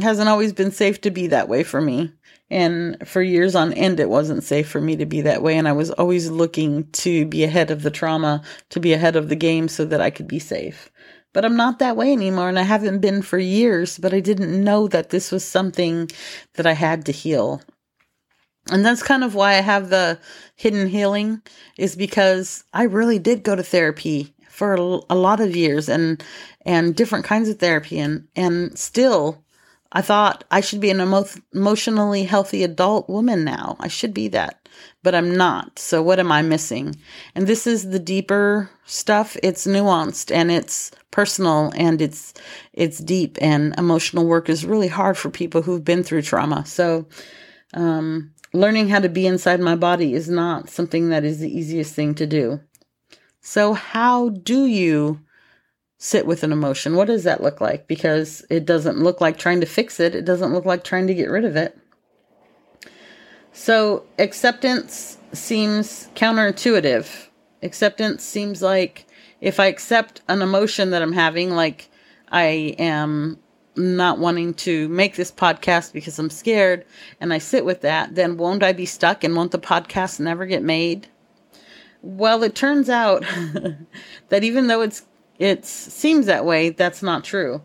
hasn't 0.00 0.28
always 0.28 0.52
been 0.52 0.72
safe 0.72 1.00
to 1.02 1.10
be 1.10 1.28
that 1.28 1.48
way 1.48 1.62
for 1.62 1.80
me. 1.80 2.12
And 2.50 2.96
for 3.06 3.22
years 3.22 3.54
on 3.54 3.72
end, 3.72 4.00
it 4.00 4.10
wasn't 4.10 4.44
safe 4.44 4.68
for 4.68 4.80
me 4.80 4.96
to 4.96 5.06
be 5.06 5.22
that 5.22 5.42
way. 5.42 5.56
And 5.56 5.66
I 5.66 5.72
was 5.72 5.90
always 5.90 6.30
looking 6.30 6.90
to 6.92 7.26
be 7.26 7.44
ahead 7.44 7.70
of 7.70 7.82
the 7.82 7.90
trauma, 7.90 8.42
to 8.70 8.80
be 8.80 8.92
ahead 8.92 9.16
of 9.16 9.28
the 9.28 9.36
game 9.36 9.68
so 9.68 9.84
that 9.86 10.00
I 10.00 10.10
could 10.10 10.28
be 10.28 10.38
safe. 10.38 10.90
But 11.32 11.44
I'm 11.44 11.56
not 11.56 11.78
that 11.78 11.96
way 11.96 12.12
anymore. 12.12 12.48
And 12.48 12.58
I 12.58 12.62
haven't 12.62 13.00
been 13.00 13.22
for 13.22 13.38
years, 13.38 13.98
but 13.98 14.12
I 14.12 14.20
didn't 14.20 14.62
know 14.62 14.88
that 14.88 15.10
this 15.10 15.32
was 15.32 15.44
something 15.44 16.10
that 16.54 16.66
I 16.66 16.72
had 16.72 17.06
to 17.06 17.12
heal. 17.12 17.60
And 18.70 18.84
that's 18.84 19.02
kind 19.02 19.24
of 19.24 19.34
why 19.34 19.50
I 19.50 19.60
have 19.60 19.90
the 19.90 20.18
hidden 20.56 20.88
healing 20.88 21.42
is 21.76 21.96
because 21.96 22.64
I 22.72 22.84
really 22.84 23.18
did 23.18 23.42
go 23.42 23.54
to 23.54 23.62
therapy 23.62 24.33
for 24.54 24.74
a 24.74 25.16
lot 25.16 25.40
of 25.40 25.56
years 25.56 25.88
and 25.88 26.22
and 26.64 26.94
different 26.94 27.24
kinds 27.24 27.48
of 27.48 27.58
therapy 27.58 27.98
and 27.98 28.28
and 28.36 28.78
still 28.78 29.42
I 29.90 30.00
thought 30.00 30.44
I 30.50 30.60
should 30.60 30.80
be 30.80 30.90
an 30.90 31.00
emo- 31.00 31.26
emotionally 31.52 32.24
healthy 32.24 32.64
adult 32.64 33.08
woman 33.08 33.44
now. 33.44 33.76
I 33.78 33.86
should 33.86 34.12
be 34.12 34.26
that, 34.28 34.68
but 35.04 35.14
I'm 35.14 35.36
not. 35.36 35.78
So 35.78 36.02
what 36.02 36.18
am 36.18 36.32
I 36.32 36.42
missing? 36.42 36.96
And 37.36 37.46
this 37.46 37.64
is 37.66 37.90
the 37.90 38.00
deeper 38.00 38.68
stuff. 38.86 39.36
It's 39.42 39.66
nuanced 39.66 40.34
and 40.34 40.50
it's 40.50 40.90
personal 41.10 41.72
and 41.76 42.00
it's 42.00 42.32
it's 42.72 42.98
deep 42.98 43.38
and 43.40 43.74
emotional 43.78 44.26
work 44.26 44.48
is 44.48 44.66
really 44.66 44.88
hard 44.88 45.16
for 45.16 45.30
people 45.30 45.62
who've 45.62 45.84
been 45.84 46.04
through 46.04 46.22
trauma. 46.22 46.64
So 46.64 47.06
um 47.74 48.32
learning 48.52 48.88
how 48.88 49.00
to 49.00 49.08
be 49.08 49.26
inside 49.26 49.60
my 49.60 49.74
body 49.74 50.14
is 50.14 50.28
not 50.28 50.70
something 50.70 51.08
that 51.08 51.24
is 51.24 51.40
the 51.40 51.58
easiest 51.58 51.92
thing 51.94 52.14
to 52.14 52.26
do. 52.26 52.60
So, 53.46 53.74
how 53.74 54.30
do 54.30 54.64
you 54.64 55.20
sit 55.98 56.24
with 56.24 56.44
an 56.44 56.50
emotion? 56.50 56.96
What 56.96 57.08
does 57.08 57.24
that 57.24 57.42
look 57.42 57.60
like? 57.60 57.86
Because 57.86 58.42
it 58.48 58.64
doesn't 58.64 59.00
look 59.00 59.20
like 59.20 59.36
trying 59.36 59.60
to 59.60 59.66
fix 59.66 60.00
it, 60.00 60.14
it 60.14 60.24
doesn't 60.24 60.54
look 60.54 60.64
like 60.64 60.82
trying 60.82 61.06
to 61.08 61.14
get 61.14 61.28
rid 61.28 61.44
of 61.44 61.54
it. 61.54 61.78
So, 63.52 64.06
acceptance 64.18 65.18
seems 65.34 66.08
counterintuitive. 66.14 67.06
Acceptance 67.62 68.24
seems 68.24 68.62
like 68.62 69.04
if 69.42 69.60
I 69.60 69.66
accept 69.66 70.22
an 70.26 70.40
emotion 70.40 70.88
that 70.92 71.02
I'm 71.02 71.12
having, 71.12 71.50
like 71.50 71.90
I 72.32 72.74
am 72.78 73.38
not 73.76 74.18
wanting 74.18 74.54
to 74.54 74.88
make 74.88 75.16
this 75.16 75.30
podcast 75.30 75.92
because 75.92 76.18
I'm 76.18 76.30
scared, 76.30 76.86
and 77.20 77.30
I 77.30 77.38
sit 77.38 77.66
with 77.66 77.82
that, 77.82 78.14
then 78.14 78.38
won't 78.38 78.62
I 78.62 78.72
be 78.72 78.86
stuck 78.86 79.22
and 79.22 79.36
won't 79.36 79.52
the 79.52 79.58
podcast 79.58 80.18
never 80.18 80.46
get 80.46 80.62
made? 80.62 81.08
Well, 82.06 82.42
it 82.42 82.54
turns 82.54 82.90
out 82.90 83.22
that 84.28 84.44
even 84.44 84.66
though 84.66 84.82
it's 84.82 85.06
it 85.38 85.64
seems 85.64 86.26
that 86.26 86.44
way, 86.44 86.68
that's 86.68 87.02
not 87.02 87.24
true. 87.24 87.62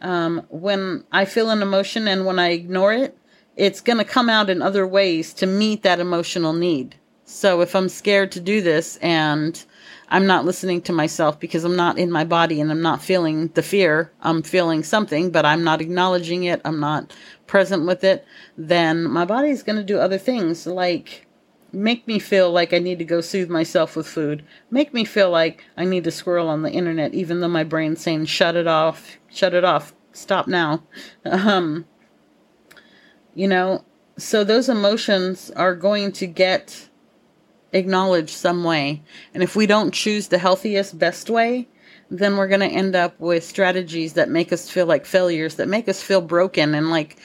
Um, 0.00 0.46
when 0.48 1.04
I 1.12 1.26
feel 1.26 1.50
an 1.50 1.60
emotion 1.60 2.08
and 2.08 2.24
when 2.24 2.38
I 2.38 2.52
ignore 2.52 2.94
it, 2.94 3.18
it's 3.54 3.82
going 3.82 3.98
to 3.98 4.04
come 4.04 4.30
out 4.30 4.48
in 4.48 4.62
other 4.62 4.86
ways 4.86 5.34
to 5.34 5.46
meet 5.46 5.82
that 5.82 6.00
emotional 6.00 6.54
need. 6.54 6.96
So 7.26 7.60
if 7.60 7.76
I'm 7.76 7.90
scared 7.90 8.32
to 8.32 8.40
do 8.40 8.62
this 8.62 8.96
and 9.02 9.62
I'm 10.08 10.26
not 10.26 10.46
listening 10.46 10.80
to 10.82 10.92
myself 10.94 11.38
because 11.38 11.62
I'm 11.62 11.76
not 11.76 11.98
in 11.98 12.10
my 12.10 12.24
body 12.24 12.62
and 12.62 12.70
I'm 12.70 12.82
not 12.82 13.02
feeling 13.02 13.48
the 13.48 13.62
fear, 13.62 14.10
I'm 14.22 14.42
feeling 14.42 14.84
something, 14.84 15.30
but 15.30 15.44
I'm 15.44 15.64
not 15.64 15.82
acknowledging 15.82 16.44
it, 16.44 16.62
I'm 16.64 16.80
not 16.80 17.14
present 17.46 17.84
with 17.84 18.04
it, 18.04 18.24
then 18.56 19.04
my 19.04 19.26
body 19.26 19.50
is 19.50 19.62
going 19.62 19.76
to 19.76 19.84
do 19.84 19.98
other 19.98 20.18
things 20.18 20.66
like 20.66 21.25
make 21.72 22.06
me 22.06 22.18
feel 22.18 22.50
like 22.50 22.72
I 22.72 22.78
need 22.78 22.98
to 22.98 23.04
go 23.04 23.20
soothe 23.20 23.50
myself 23.50 23.96
with 23.96 24.06
food, 24.06 24.44
make 24.70 24.94
me 24.94 25.04
feel 25.04 25.30
like 25.30 25.64
I 25.76 25.84
need 25.84 26.04
to 26.04 26.10
scroll 26.10 26.48
on 26.48 26.62
the 26.62 26.70
internet, 26.70 27.14
even 27.14 27.40
though 27.40 27.48
my 27.48 27.64
brain's 27.64 28.00
saying, 28.00 28.26
shut 28.26 28.56
it 28.56 28.66
off, 28.66 29.18
shut 29.28 29.54
it 29.54 29.64
off, 29.64 29.94
stop 30.12 30.46
now. 30.46 30.82
Um, 31.24 31.86
you 33.34 33.46
know, 33.46 33.84
so 34.16 34.44
those 34.44 34.70
emotions 34.70 35.50
are 35.50 35.74
going 35.74 36.10
to 36.12 36.26
get 36.26 36.88
acknowledged 37.72 38.30
some 38.30 38.64
way. 38.64 39.02
And 39.34 39.42
if 39.42 39.54
we 39.54 39.66
don't 39.66 39.92
choose 39.92 40.28
the 40.28 40.38
healthiest, 40.38 40.98
best 40.98 41.28
way, 41.28 41.68
then 42.10 42.36
we're 42.36 42.48
going 42.48 42.60
to 42.60 42.66
end 42.66 42.96
up 42.96 43.18
with 43.20 43.44
strategies 43.44 44.14
that 44.14 44.30
make 44.30 44.52
us 44.52 44.70
feel 44.70 44.86
like 44.86 45.04
failures, 45.04 45.56
that 45.56 45.68
make 45.68 45.88
us 45.88 46.02
feel 46.02 46.20
broken 46.20 46.74
and 46.74 46.90
like 46.90 47.18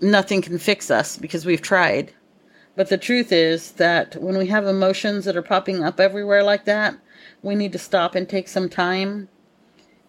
nothing 0.00 0.40
can 0.40 0.58
fix 0.58 0.90
us 0.90 1.16
because 1.16 1.44
we've 1.44 1.62
tried. 1.62 2.12
But 2.78 2.90
the 2.90 2.96
truth 2.96 3.32
is 3.32 3.72
that 3.72 4.14
when 4.22 4.38
we 4.38 4.46
have 4.46 4.64
emotions 4.64 5.24
that 5.24 5.36
are 5.36 5.42
popping 5.42 5.82
up 5.82 5.98
everywhere 5.98 6.44
like 6.44 6.64
that, 6.66 6.96
we 7.42 7.56
need 7.56 7.72
to 7.72 7.78
stop 7.78 8.14
and 8.14 8.28
take 8.28 8.46
some 8.46 8.68
time 8.68 9.28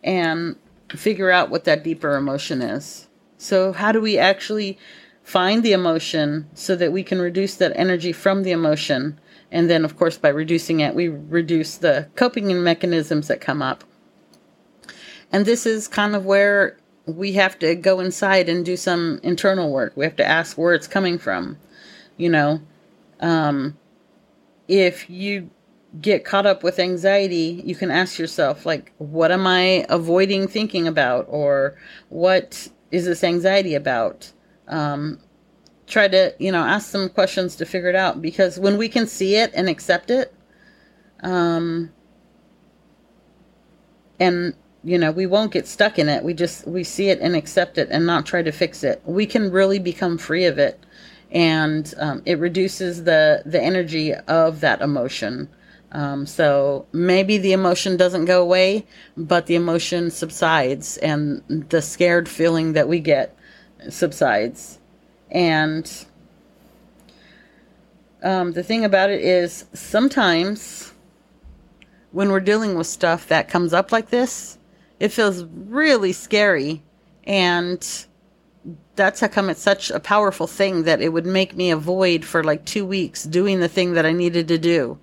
and 0.04 0.56
figure 0.90 1.32
out 1.32 1.50
what 1.50 1.64
that 1.64 1.84
deeper 1.84 2.16
emotion 2.16 2.62
is. 2.62 3.08
So, 3.40 3.74
how 3.74 3.92
do 3.92 4.00
we 4.00 4.20
actually 4.20 4.78
find 5.24 5.64
the 5.64 5.74
emotion 5.74 6.48
so 6.54 6.76
that 6.76 6.92
we 6.92 7.02
can 7.02 7.20
reduce 7.20 7.56
that 7.56 7.76
energy 7.76 8.12
from 8.12 8.44
the 8.44 8.52
emotion? 8.52 9.20
And 9.52 9.68
then, 9.68 9.84
of 9.84 9.98
course, 9.98 10.20
by 10.20 10.30
reducing 10.30 10.80
it, 10.80 10.94
we 10.94 11.08
reduce 11.08 11.76
the 11.76 12.08
coping 12.16 12.64
mechanisms 12.64 13.30
that 13.30 13.42
come 13.42 13.64
up. 13.64 13.84
And 15.32 15.44
this 15.44 15.66
is 15.66 15.88
kind 15.88 16.16
of 16.16 16.24
where 16.24 16.78
we 17.08 17.32
have 17.32 17.58
to 17.58 17.74
go 17.74 18.00
inside 18.00 18.48
and 18.48 18.64
do 18.64 18.78
some 18.78 19.20
internal 19.24 19.72
work. 19.72 19.94
We 19.96 20.06
have 20.06 20.18
to 20.18 20.28
ask 20.28 20.56
where 20.56 20.76
it's 20.76 20.88
coming 20.88 21.18
from 21.18 21.58
you 22.20 22.30
know 22.30 22.62
um, 23.22 23.78
if 24.68 25.10
you 25.10 25.50
get 26.02 26.24
caught 26.24 26.46
up 26.46 26.62
with 26.64 26.78
anxiety 26.78 27.64
you 27.66 27.74
can 27.76 27.90
ask 27.90 28.20
yourself 28.20 28.66
like 28.66 28.94
what 29.00 29.32
am 29.32 29.48
i 29.48 29.86
avoiding 29.90 30.48
thinking 30.48 30.88
about? 30.88 31.26
Or 31.30 31.78
what 32.10 32.70
is 32.92 33.06
this 33.06 33.24
anxiety 33.24 33.76
about? 33.76 34.32
Um, 34.68 35.20
try 35.88 36.08
to 36.08 36.36
you 36.40 36.52
know 36.52 36.64
ask 36.64 36.90
some 36.92 37.10
questions 37.10 37.56
to 37.58 37.66
figure 37.66 37.90
it 37.90 37.96
out. 37.96 38.22
Because 38.22 38.60
when 38.60 38.78
we 38.78 38.90
can 38.90 39.08
see 39.08 39.36
it 39.36 39.52
and 39.56 39.68
accept 39.68 40.12
it 40.12 40.34
um, 41.24 41.92
and 44.20 44.56
you 44.84 44.98
know 44.98 45.12
we 45.12 45.26
won't 45.26 45.52
get 45.52 45.68
stuck 45.68 45.98
in 45.98 46.08
it. 46.10 46.24
We 46.24 46.34
just 46.36 46.68
we 46.68 46.84
see 46.84 47.10
it 47.10 47.20
and 47.20 47.36
accept 47.36 47.78
it 47.80 47.90
and 47.92 48.06
not 48.06 48.26
try 48.28 48.44
to 48.44 48.52
fix 48.52 48.84
it. 48.84 49.02
We 49.06 49.26
can 49.26 49.52
really 49.52 49.80
become 49.80 50.18
free 50.18 50.46
of 50.46 50.60
it 50.60 50.86
and 51.32 51.94
um, 51.98 52.22
it 52.26 52.40
reduces 52.40 53.04
the 53.04 53.44
the 53.46 53.62
energy 53.62 54.14
of 54.14 54.62
that 54.62 54.82
emotion. 54.82 55.50
Um, 55.92 56.26
so 56.28 56.86
maybe 56.92 57.38
the 57.38 57.54
emotion 57.54 57.98
doesn't 57.98 58.26
go 58.26 58.42
away, 58.42 58.86
but 59.18 59.48
the 59.48 59.56
emotion 59.56 60.12
subsides, 60.12 60.98
and 60.98 61.42
the 61.70 61.82
scared 61.82 62.30
feeling 62.30 62.74
that 62.74 62.88
we 62.88 63.00
get 63.00 63.36
subsides. 63.90 64.80
And 65.32 66.06
um, 68.22 68.52
the 68.52 68.64
thing 68.64 68.86
about 68.86 69.10
it 69.10 69.22
is, 69.22 69.66
sometimes 69.74 70.94
when 72.12 72.32
we're 72.32 72.40
dealing 72.40 72.76
with 72.76 72.88
stuff 72.88 73.28
that 73.28 73.48
comes 73.48 73.74
up 73.74 73.92
like 73.92 74.10
this, 74.10 74.58
it 75.00 75.10
feels 75.10 75.44
really 75.44 76.12
scary 76.12 76.84
and 77.24 78.06
that's 78.96 79.22
how 79.22 79.28
come 79.28 79.50
it's 79.50 79.62
such 79.62 79.90
a 79.92 80.00
powerful 80.00 80.48
thing 80.48 80.84
that 80.84 81.02
it 81.02 81.10
would 81.10 81.26
make 81.26 81.56
me 81.56 81.72
avoid 81.72 82.26
for 82.26 82.44
like 82.44 82.66
two 82.66 82.86
weeks 82.86 83.24
doing 83.24 83.60
the 83.60 83.70
thing 83.70 83.94
that 83.94 84.06
I 84.06 84.12
needed 84.12 84.48
to 84.50 84.58
do 84.58 85.00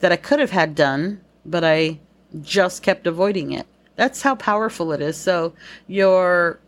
that 0.00 0.12
I 0.12 0.16
could 0.16 0.40
have 0.40 0.50
had 0.50 0.74
done, 0.74 1.20
but 1.44 1.64
I 1.64 2.00
just 2.42 2.82
kept 2.82 3.06
avoiding 3.06 3.52
it. 3.52 3.66
That's 3.96 4.22
how 4.22 4.34
powerful 4.34 4.92
it 4.92 5.00
is. 5.00 5.16
So 5.16 5.54
your 5.86 6.60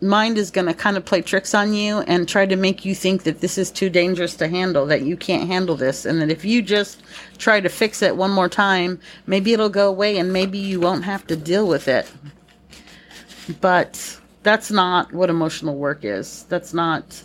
mind 0.00 0.36
is 0.36 0.50
going 0.50 0.66
to 0.66 0.74
kind 0.74 0.96
of 0.96 1.04
play 1.04 1.22
tricks 1.22 1.54
on 1.54 1.72
you 1.72 2.00
and 2.00 2.28
try 2.28 2.44
to 2.44 2.56
make 2.56 2.84
you 2.84 2.94
think 2.94 3.22
that 3.22 3.40
this 3.40 3.56
is 3.56 3.70
too 3.70 3.88
dangerous 3.88 4.34
to 4.34 4.48
handle, 4.48 4.86
that 4.86 5.02
you 5.02 5.16
can't 5.16 5.46
handle 5.46 5.76
this, 5.76 6.04
and 6.04 6.20
that 6.20 6.30
if 6.30 6.44
you 6.44 6.60
just 6.60 7.00
try 7.38 7.60
to 7.60 7.68
fix 7.68 8.02
it 8.02 8.16
one 8.16 8.32
more 8.32 8.48
time, 8.48 8.98
maybe 9.26 9.52
it'll 9.52 9.68
go 9.68 9.88
away 9.88 10.18
and 10.18 10.32
maybe 10.32 10.58
you 10.58 10.80
won't 10.80 11.04
have 11.04 11.26
to 11.28 11.36
deal 11.36 11.68
with 11.68 11.86
it. 11.86 12.10
But 13.60 14.20
that's 14.42 14.70
not 14.70 15.12
what 15.12 15.30
emotional 15.30 15.76
work 15.76 16.04
is. 16.04 16.44
That's 16.48 16.74
not 16.74 17.22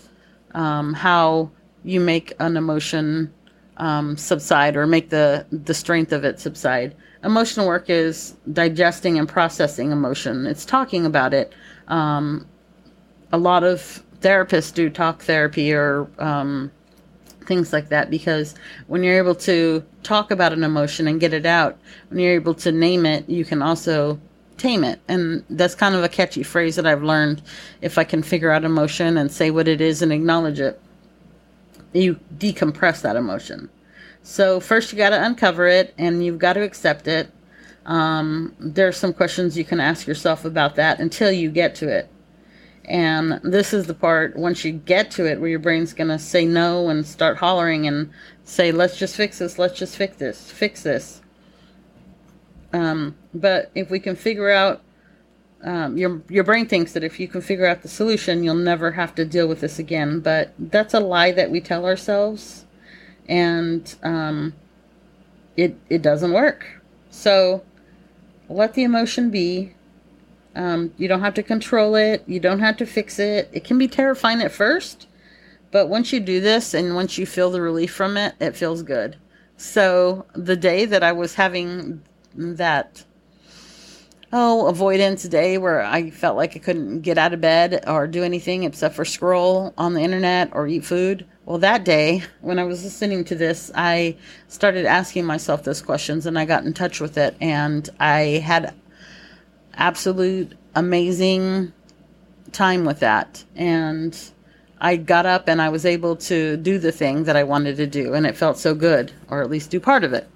um, 0.53 0.93
how 0.93 1.51
you 1.83 1.99
make 1.99 2.33
an 2.39 2.57
emotion 2.57 3.33
um, 3.77 4.17
subside 4.17 4.75
or 4.75 4.87
make 4.87 5.09
the 5.09 5.45
the 5.51 5.73
strength 5.73 6.11
of 6.11 6.23
it 6.23 6.39
subside. 6.39 6.95
Emotional 7.23 7.67
work 7.67 7.89
is 7.89 8.35
digesting 8.53 9.17
and 9.17 9.27
processing 9.27 9.91
emotion. 9.91 10.45
It's 10.45 10.65
talking 10.65 11.05
about 11.05 11.33
it. 11.33 11.53
Um, 11.87 12.47
a 13.31 13.37
lot 13.37 13.63
of 13.63 14.03
therapists 14.21 14.73
do 14.73 14.89
talk 14.89 15.21
therapy 15.21 15.73
or 15.73 16.07
um, 16.19 16.71
things 17.45 17.73
like 17.73 17.89
that 17.89 18.09
because 18.09 18.55
when 18.87 19.03
you're 19.03 19.17
able 19.17 19.35
to 19.35 19.83
talk 20.03 20.31
about 20.31 20.53
an 20.53 20.63
emotion 20.63 21.07
and 21.07 21.19
get 21.19 21.33
it 21.33 21.45
out, 21.45 21.77
when 22.09 22.19
you're 22.19 22.33
able 22.33 22.53
to 22.55 22.71
name 22.71 23.05
it, 23.05 23.27
you 23.29 23.45
can 23.45 23.61
also 23.61 24.19
tame 24.57 24.83
it. 24.83 24.99
And 25.07 25.43
that's 25.49 25.75
kind 25.75 25.95
of 25.95 26.03
a 26.03 26.09
catchy 26.09 26.43
phrase 26.43 26.75
that 26.75 26.87
I've 26.87 27.03
learned. 27.03 27.41
If 27.81 27.97
I 27.97 28.03
can 28.03 28.23
figure 28.23 28.51
out 28.51 28.65
emotion 28.65 29.17
and 29.17 29.31
say 29.31 29.51
what 29.51 29.67
it 29.67 29.81
is 29.81 30.01
and 30.01 30.11
acknowledge 30.11 30.59
it, 30.59 30.81
you 31.93 32.19
decompress 32.37 33.01
that 33.01 33.15
emotion. 33.15 33.69
So 34.23 34.59
first 34.59 34.91
you 34.91 34.97
got 34.97 35.11
to 35.11 35.23
uncover 35.23 35.67
it 35.67 35.93
and 35.97 36.23
you've 36.23 36.39
got 36.39 36.53
to 36.53 36.61
accept 36.61 37.07
it. 37.07 37.31
Um, 37.85 38.53
are 38.77 38.91
some 38.91 39.13
questions 39.13 39.57
you 39.57 39.63
can 39.63 39.79
ask 39.79 40.05
yourself 40.05 40.43
about 40.43 40.75
that 40.75 40.99
until 40.99 41.31
you 41.31 41.49
get 41.49 41.75
to 41.75 41.87
it. 41.87 42.09
And 42.83 43.39
this 43.43 43.73
is 43.73 43.87
the 43.87 43.93
part 43.93 44.35
once 44.35 44.63
you 44.63 44.73
get 44.73 45.11
to 45.11 45.25
it 45.25 45.39
where 45.39 45.49
your 45.49 45.59
brain's 45.59 45.93
going 45.93 46.09
to 46.09 46.19
say 46.19 46.45
no 46.45 46.89
and 46.89 47.05
start 47.05 47.37
hollering 47.37 47.87
and 47.87 48.09
say, 48.43 48.71
let's 48.71 48.97
just 48.97 49.15
fix 49.15 49.39
this, 49.39 49.59
let's 49.59 49.77
just 49.77 49.95
fix 49.95 50.17
this, 50.17 50.51
fix 50.51 50.83
this. 50.83 51.21
Um, 52.73 53.15
but 53.33 53.71
if 53.75 53.89
we 53.89 53.99
can 53.99 54.15
figure 54.15 54.49
out, 54.49 54.81
um, 55.63 55.97
your 55.97 56.21
your 56.29 56.43
brain 56.43 56.67
thinks 56.67 56.93
that 56.93 57.03
if 57.03 57.19
you 57.19 57.27
can 57.27 57.41
figure 57.41 57.65
out 57.65 57.81
the 57.81 57.87
solution, 57.87 58.43
you'll 58.43 58.55
never 58.55 58.91
have 58.91 59.15
to 59.15 59.25
deal 59.25 59.47
with 59.47 59.61
this 59.61 59.79
again. 59.79 60.19
But 60.19 60.53
that's 60.59 60.93
a 60.93 60.99
lie 60.99 61.31
that 61.31 61.49
we 61.49 61.61
tell 61.61 61.85
ourselves, 61.85 62.65
and 63.27 63.95
um, 64.03 64.53
it 65.55 65.75
it 65.89 66.01
doesn't 66.01 66.31
work. 66.31 66.81
So 67.09 67.63
let 68.49 68.73
the 68.73 68.83
emotion 68.83 69.29
be. 69.29 69.73
Um, 70.55 70.93
you 70.97 71.07
don't 71.07 71.21
have 71.21 71.35
to 71.35 71.43
control 71.43 71.95
it. 71.95 72.23
You 72.27 72.39
don't 72.39 72.59
have 72.59 72.77
to 72.77 72.85
fix 72.85 73.19
it. 73.19 73.49
It 73.51 73.63
can 73.63 73.77
be 73.77 73.87
terrifying 73.87 74.41
at 74.41 74.51
first, 74.51 75.07
but 75.71 75.87
once 75.87 76.11
you 76.11 76.19
do 76.19 76.39
this 76.39 76.73
and 76.73 76.95
once 76.95 77.17
you 77.17 77.25
feel 77.25 77.51
the 77.51 77.61
relief 77.61 77.93
from 77.93 78.17
it, 78.17 78.35
it 78.39 78.55
feels 78.55 78.81
good. 78.81 79.17
So 79.57 80.25
the 80.33 80.55
day 80.55 80.85
that 80.85 81.03
I 81.03 81.11
was 81.11 81.35
having 81.35 82.01
that 82.37 83.03
oh 84.33 84.67
avoidance 84.67 85.23
day 85.23 85.57
where 85.57 85.81
I 85.81 86.09
felt 86.09 86.37
like 86.37 86.55
I 86.55 86.59
couldn't 86.59 87.01
get 87.01 87.17
out 87.17 87.33
of 87.33 87.41
bed 87.41 87.83
or 87.87 88.07
do 88.07 88.23
anything 88.23 88.63
except 88.63 88.95
for 88.95 89.05
scroll 89.05 89.73
on 89.77 89.93
the 89.93 90.01
internet 90.01 90.49
or 90.53 90.67
eat 90.67 90.85
food. 90.85 91.25
Well, 91.45 91.57
that 91.59 91.85
day 91.85 92.23
when 92.41 92.59
I 92.59 92.65
was 92.65 92.83
listening 92.83 93.23
to 93.25 93.35
this, 93.35 93.71
I 93.73 94.17
started 94.47 94.85
asking 94.85 95.25
myself 95.25 95.63
those 95.63 95.81
questions 95.81 96.25
and 96.25 96.37
I 96.37 96.45
got 96.45 96.65
in 96.65 96.73
touch 96.73 96.99
with 96.99 97.17
it 97.17 97.35
and 97.39 97.89
I 97.99 98.41
had 98.43 98.73
absolute 99.75 100.53
amazing 100.75 101.71
time 102.51 102.85
with 102.85 102.99
that 102.99 103.43
and 103.55 104.17
I 104.79 104.97
got 104.97 105.25
up 105.25 105.47
and 105.47 105.61
I 105.61 105.69
was 105.69 105.85
able 105.85 106.15
to 106.17 106.57
do 106.57 106.77
the 106.77 106.91
thing 106.91 107.23
that 107.23 107.35
I 107.35 107.43
wanted 107.43 107.77
to 107.77 107.87
do 107.87 108.13
and 108.13 108.25
it 108.25 108.37
felt 108.37 108.57
so 108.57 108.75
good 108.75 109.11
or 109.29 109.41
at 109.41 109.49
least 109.49 109.69
do 109.69 109.79
part 109.79 110.03
of 110.03 110.13
it. 110.13 110.27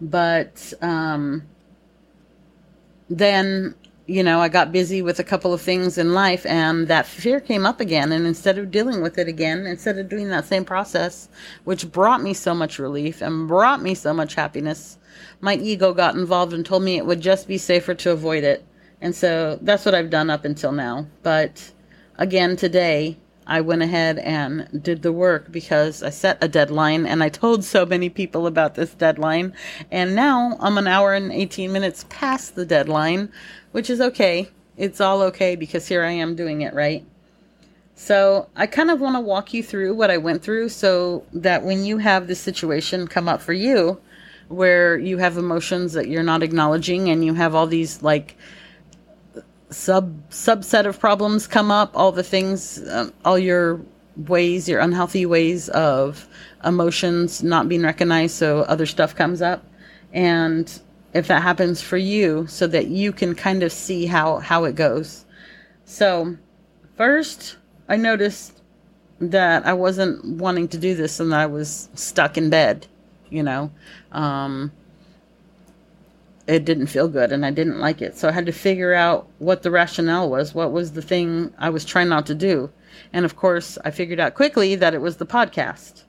But 0.00 0.72
um, 0.80 1.46
then, 3.10 3.74
you 4.06 4.22
know, 4.22 4.40
I 4.40 4.48
got 4.48 4.72
busy 4.72 5.02
with 5.02 5.18
a 5.18 5.24
couple 5.24 5.52
of 5.52 5.60
things 5.60 5.98
in 5.98 6.14
life 6.14 6.46
and 6.46 6.88
that 6.88 7.06
fear 7.06 7.40
came 7.40 7.66
up 7.66 7.80
again. 7.80 8.12
And 8.12 8.26
instead 8.26 8.58
of 8.58 8.70
dealing 8.70 9.02
with 9.02 9.18
it 9.18 9.28
again, 9.28 9.66
instead 9.66 9.98
of 9.98 10.08
doing 10.08 10.28
that 10.28 10.46
same 10.46 10.64
process, 10.64 11.28
which 11.64 11.90
brought 11.90 12.22
me 12.22 12.32
so 12.34 12.54
much 12.54 12.78
relief 12.78 13.20
and 13.20 13.48
brought 13.48 13.82
me 13.82 13.94
so 13.94 14.14
much 14.14 14.34
happiness, 14.34 14.98
my 15.40 15.54
ego 15.56 15.92
got 15.92 16.14
involved 16.14 16.52
and 16.52 16.64
told 16.64 16.82
me 16.82 16.96
it 16.96 17.06
would 17.06 17.20
just 17.20 17.48
be 17.48 17.58
safer 17.58 17.94
to 17.94 18.12
avoid 18.12 18.44
it. 18.44 18.64
And 19.00 19.14
so 19.14 19.58
that's 19.62 19.84
what 19.84 19.94
I've 19.94 20.10
done 20.10 20.30
up 20.30 20.44
until 20.44 20.72
now. 20.72 21.06
But 21.22 21.72
again, 22.16 22.56
today, 22.56 23.16
I 23.48 23.62
went 23.62 23.82
ahead 23.82 24.18
and 24.18 24.68
did 24.82 25.02
the 25.02 25.12
work 25.12 25.50
because 25.50 26.02
I 26.02 26.10
set 26.10 26.38
a 26.42 26.48
deadline 26.48 27.06
and 27.06 27.22
I 27.22 27.30
told 27.30 27.64
so 27.64 27.86
many 27.86 28.10
people 28.10 28.46
about 28.46 28.74
this 28.74 28.92
deadline. 28.94 29.54
And 29.90 30.14
now 30.14 30.56
I'm 30.60 30.76
an 30.76 30.86
hour 30.86 31.14
and 31.14 31.32
18 31.32 31.72
minutes 31.72 32.04
past 32.10 32.54
the 32.54 32.66
deadline, 32.66 33.32
which 33.72 33.88
is 33.88 34.02
okay. 34.02 34.50
It's 34.76 35.00
all 35.00 35.22
okay 35.22 35.56
because 35.56 35.88
here 35.88 36.04
I 36.04 36.10
am 36.10 36.36
doing 36.36 36.60
it, 36.60 36.74
right? 36.74 37.04
So 37.94 38.48
I 38.54 38.66
kind 38.66 38.90
of 38.90 39.00
want 39.00 39.16
to 39.16 39.20
walk 39.20 39.54
you 39.54 39.62
through 39.62 39.94
what 39.94 40.10
I 40.10 40.18
went 40.18 40.42
through 40.42 40.68
so 40.68 41.24
that 41.32 41.64
when 41.64 41.84
you 41.84 41.98
have 41.98 42.26
this 42.28 42.40
situation 42.40 43.08
come 43.08 43.28
up 43.28 43.40
for 43.40 43.54
you, 43.54 44.00
where 44.48 44.98
you 44.98 45.18
have 45.18 45.36
emotions 45.36 45.94
that 45.94 46.08
you're 46.08 46.22
not 46.22 46.42
acknowledging 46.42 47.08
and 47.10 47.24
you 47.24 47.34
have 47.34 47.54
all 47.54 47.66
these 47.66 48.02
like 48.02 48.36
sub 49.70 50.28
subset 50.30 50.86
of 50.86 50.98
problems 50.98 51.46
come 51.46 51.70
up, 51.70 51.92
all 51.94 52.12
the 52.12 52.22
things, 52.22 52.82
um, 52.90 53.12
all 53.24 53.38
your 53.38 53.80
ways, 54.16 54.68
your 54.68 54.80
unhealthy 54.80 55.26
ways 55.26 55.68
of 55.70 56.28
emotions 56.64 57.42
not 57.42 57.68
being 57.68 57.82
recognized, 57.82 58.34
so 58.34 58.60
other 58.60 58.86
stuff 58.86 59.14
comes 59.14 59.42
up, 59.42 59.64
and 60.12 60.80
if 61.14 61.28
that 61.28 61.42
happens 61.42 61.80
for 61.80 61.96
you, 61.96 62.46
so 62.46 62.66
that 62.66 62.88
you 62.88 63.12
can 63.12 63.34
kind 63.34 63.62
of 63.62 63.72
see 63.72 64.06
how 64.06 64.38
how 64.38 64.64
it 64.64 64.74
goes. 64.74 65.24
So, 65.84 66.36
first, 66.96 67.56
I 67.88 67.96
noticed 67.96 68.60
that 69.20 69.66
I 69.66 69.72
wasn't 69.72 70.24
wanting 70.24 70.68
to 70.68 70.78
do 70.78 70.94
this, 70.94 71.20
and 71.20 71.34
I 71.34 71.46
was 71.46 71.88
stuck 71.94 72.36
in 72.36 72.50
bed. 72.50 72.86
You 73.30 73.42
know, 73.42 73.70
um, 74.12 74.72
it 76.48 76.64
didn't 76.64 76.86
feel 76.86 77.08
good 77.08 77.30
and 77.30 77.44
I 77.44 77.50
didn't 77.50 77.78
like 77.78 78.00
it. 78.00 78.16
So 78.16 78.26
I 78.26 78.32
had 78.32 78.46
to 78.46 78.52
figure 78.52 78.94
out 78.94 79.28
what 79.38 79.62
the 79.62 79.70
rationale 79.70 80.30
was. 80.30 80.54
What 80.54 80.72
was 80.72 80.92
the 80.92 81.02
thing 81.02 81.52
I 81.58 81.68
was 81.68 81.84
trying 81.84 82.08
not 82.08 82.24
to 82.26 82.34
do? 82.34 82.70
And 83.12 83.26
of 83.26 83.36
course, 83.36 83.76
I 83.84 83.90
figured 83.90 84.18
out 84.18 84.34
quickly 84.34 84.74
that 84.74 84.94
it 84.94 85.02
was 85.02 85.18
the 85.18 85.26
podcast. 85.26 86.04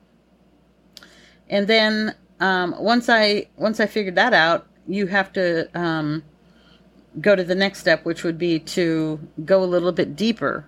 And 1.50 1.66
then 1.66 2.14
um, 2.40 2.74
once 2.78 3.10
I 3.10 3.48
once 3.56 3.80
I 3.80 3.86
figured 3.86 4.14
that 4.14 4.32
out, 4.32 4.66
you 4.88 5.08
have 5.08 5.30
to 5.34 5.68
um, 5.78 6.24
go 7.20 7.36
to 7.36 7.44
the 7.44 7.54
next 7.54 7.80
step, 7.80 8.06
which 8.06 8.24
would 8.24 8.38
be 8.38 8.58
to 8.60 9.20
go 9.44 9.62
a 9.62 9.66
little 9.66 9.92
bit 9.92 10.16
deeper. 10.16 10.66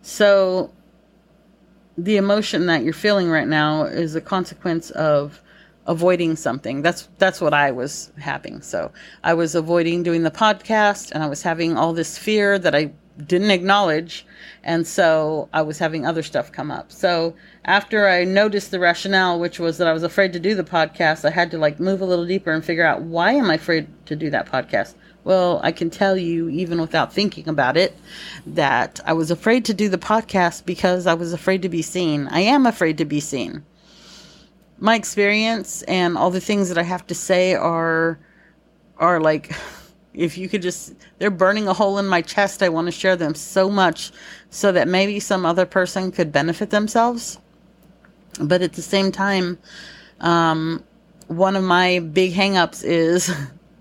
So 0.00 0.72
the 1.96 2.16
emotion 2.16 2.66
that 2.66 2.82
you're 2.82 2.92
feeling 2.92 3.30
right 3.30 3.46
now 3.46 3.84
is 3.84 4.16
a 4.16 4.20
consequence 4.20 4.90
of 4.90 5.40
avoiding 5.86 6.36
something. 6.36 6.82
That's 6.82 7.08
that's 7.18 7.40
what 7.40 7.54
I 7.54 7.70
was 7.70 8.12
having. 8.18 8.62
So 8.62 8.92
I 9.24 9.34
was 9.34 9.54
avoiding 9.54 10.02
doing 10.02 10.22
the 10.22 10.30
podcast 10.30 11.10
and 11.12 11.22
I 11.22 11.28
was 11.28 11.42
having 11.42 11.76
all 11.76 11.92
this 11.92 12.18
fear 12.18 12.58
that 12.58 12.74
I 12.74 12.92
didn't 13.26 13.50
acknowledge 13.50 14.26
and 14.64 14.86
so 14.86 15.48
I 15.52 15.62
was 15.62 15.78
having 15.78 16.06
other 16.06 16.22
stuff 16.22 16.50
come 16.50 16.70
up. 16.70 16.90
So 16.90 17.34
after 17.64 18.08
I 18.08 18.24
noticed 18.24 18.70
the 18.70 18.80
rationale 18.80 19.38
which 19.38 19.58
was 19.58 19.78
that 19.78 19.88
I 19.88 19.92
was 19.92 20.02
afraid 20.02 20.32
to 20.32 20.40
do 20.40 20.54
the 20.54 20.64
podcast, 20.64 21.24
I 21.24 21.30
had 21.30 21.50
to 21.50 21.58
like 21.58 21.78
move 21.78 22.00
a 22.00 22.06
little 22.06 22.26
deeper 22.26 22.52
and 22.52 22.64
figure 22.64 22.86
out 22.86 23.02
why 23.02 23.32
am 23.32 23.50
I 23.50 23.54
afraid 23.54 23.88
to 24.06 24.16
do 24.16 24.30
that 24.30 24.50
podcast? 24.50 24.94
Well, 25.24 25.60
I 25.62 25.70
can 25.70 25.88
tell 25.88 26.16
you 26.16 26.48
even 26.48 26.80
without 26.80 27.12
thinking 27.12 27.48
about 27.48 27.76
it 27.76 27.96
that 28.44 28.98
I 29.04 29.12
was 29.12 29.30
afraid 29.30 29.64
to 29.66 29.74
do 29.74 29.88
the 29.88 29.98
podcast 29.98 30.64
because 30.64 31.06
I 31.06 31.14
was 31.14 31.32
afraid 31.32 31.62
to 31.62 31.68
be 31.68 31.82
seen. 31.82 32.26
I 32.28 32.40
am 32.40 32.66
afraid 32.66 32.98
to 32.98 33.04
be 33.04 33.20
seen 33.20 33.64
my 34.82 34.96
experience 34.96 35.82
and 35.82 36.18
all 36.18 36.30
the 36.30 36.40
things 36.40 36.68
that 36.68 36.76
I 36.76 36.82
have 36.82 37.06
to 37.06 37.14
say 37.14 37.54
are 37.54 38.18
are 38.96 39.20
like 39.20 39.54
if 40.12 40.36
you 40.36 40.48
could 40.48 40.60
just 40.60 40.94
they're 41.18 41.30
burning 41.30 41.68
a 41.68 41.72
hole 41.72 41.98
in 41.98 42.06
my 42.08 42.20
chest. 42.20 42.64
I 42.64 42.68
want 42.68 42.88
to 42.88 42.92
share 42.92 43.14
them 43.14 43.36
so 43.36 43.70
much 43.70 44.10
so 44.50 44.72
that 44.72 44.88
maybe 44.88 45.20
some 45.20 45.46
other 45.46 45.66
person 45.66 46.10
could 46.10 46.32
benefit 46.32 46.70
themselves. 46.70 47.38
But 48.40 48.60
at 48.60 48.72
the 48.72 48.82
same 48.82 49.12
time, 49.12 49.56
um, 50.18 50.82
one 51.28 51.54
of 51.54 51.62
my 51.62 52.00
big 52.00 52.32
hangups 52.32 52.82
is 52.84 53.32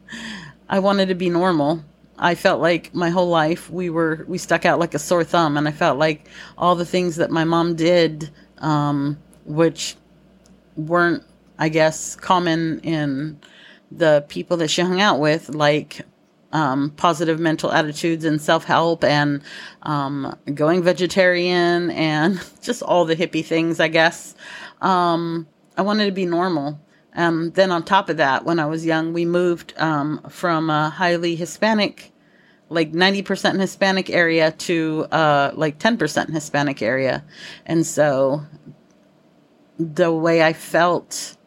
I 0.70 0.78
wanted 0.78 1.08
to 1.08 1.16
be 1.16 1.32
normal. 1.32 1.84
I 2.20 2.36
felt 2.36 2.62
like 2.62 2.94
my 2.94 3.10
whole 3.10 3.30
life 3.30 3.72
we 3.72 3.90
were 3.90 4.24
we 4.28 4.38
stuck 4.38 4.68
out 4.68 4.78
like 4.78 4.94
a 4.94 5.00
sore 5.00 5.24
thumb, 5.24 5.58
and 5.58 5.68
I 5.68 5.72
felt 5.72 5.98
like 5.98 6.28
all 6.60 6.76
the 6.76 6.86
things 6.86 7.16
that 7.16 7.32
my 7.32 7.44
mom 7.44 7.76
did, 7.76 8.30
um, 8.60 9.18
which 9.46 9.96
weren't, 10.76 11.24
I 11.58 11.70
guess, 11.70 12.16
common 12.16 12.80
in 12.80 13.40
the 13.92 14.26
people 14.30 14.58
that 14.58 14.70
she 14.70 14.82
hung 14.82 15.02
out 15.02 15.20
with, 15.20 15.50
like 15.50 16.02
um, 16.54 16.92
positive 16.92 17.40
mental 17.40 17.72
attitudes 17.72 18.26
and 18.26 18.42
self 18.42 18.64
help 18.64 19.04
and 19.04 19.42
um, 19.84 20.36
going 20.54 20.84
vegetarian 20.84 21.92
and 21.92 22.42
just 22.62 22.82
all 22.84 23.06
the 23.06 23.16
hippie 23.16 23.46
things, 23.46 23.80
I 23.80 23.88
guess. 23.88 24.36
Um, 24.82 25.48
I 25.78 25.82
wanted 25.82 26.06
to 26.06 26.12
be 26.12 26.26
normal. 26.26 26.80
Um, 27.14 27.52
then 27.52 27.72
on 27.72 27.84
top 27.84 28.10
of 28.10 28.18
that, 28.18 28.46
when 28.46 28.60
I 28.60 28.66
was 28.66 28.86
young, 28.86 29.14
we 29.14 29.26
moved 29.26 29.74
um, 29.78 30.22
from 30.30 30.70
a 30.70 30.90
highly 30.90 31.36
Hispanic, 31.36 32.12
like 32.70 32.94
90% 32.94 33.60
Hispanic 33.60 34.10
area 34.10 34.52
to 34.52 35.08
uh, 35.12 35.52
like 35.54 35.78
10% 35.78 36.30
Hispanic 36.30 36.82
area. 36.82 37.24
And 37.66 37.86
so 37.86 38.46
the 39.82 40.12
way 40.12 40.44
I 40.44 40.54
felt, 40.54 41.38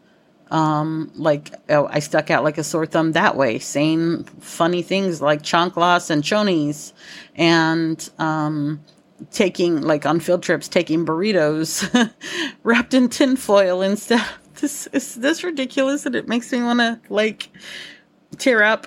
um, 0.50 1.10
like 1.14 1.54
oh, 1.68 1.86
I 1.90 2.00
stuck 2.00 2.30
out 2.30 2.44
like 2.44 2.58
a 2.58 2.64
sore 2.64 2.86
thumb 2.86 3.12
that 3.12 3.36
way, 3.36 3.58
saying 3.58 4.24
funny 4.40 4.82
things 4.82 5.20
like 5.20 5.42
chanclas 5.42 6.10
and 6.10 6.22
chonies, 6.22 6.92
and 7.34 8.08
um, 8.18 8.84
taking 9.30 9.82
like 9.82 10.06
on 10.06 10.20
field 10.20 10.42
trips, 10.42 10.68
taking 10.68 11.06
burritos 11.06 12.12
wrapped 12.62 12.94
in 12.94 13.08
tinfoil 13.08 13.82
instead. 13.82 14.24
This 14.60 14.86
is 14.92 15.16
this 15.16 15.42
ridiculous, 15.42 16.06
and 16.06 16.14
it 16.14 16.28
makes 16.28 16.50
me 16.52 16.62
want 16.62 16.78
to 16.78 17.00
like 17.10 17.50
tear 18.38 18.62
up. 18.62 18.86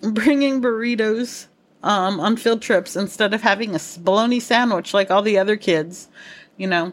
bringing 0.00 0.60
burritos 0.62 1.46
um, 1.82 2.18
on 2.18 2.36
field 2.36 2.62
trips 2.62 2.96
instead 2.96 3.34
of 3.34 3.42
having 3.42 3.74
a 3.74 3.80
bologna 4.00 4.40
sandwich 4.40 4.94
like 4.94 5.10
all 5.10 5.22
the 5.22 5.38
other 5.38 5.56
kids, 5.56 6.08
you 6.56 6.66
know, 6.66 6.92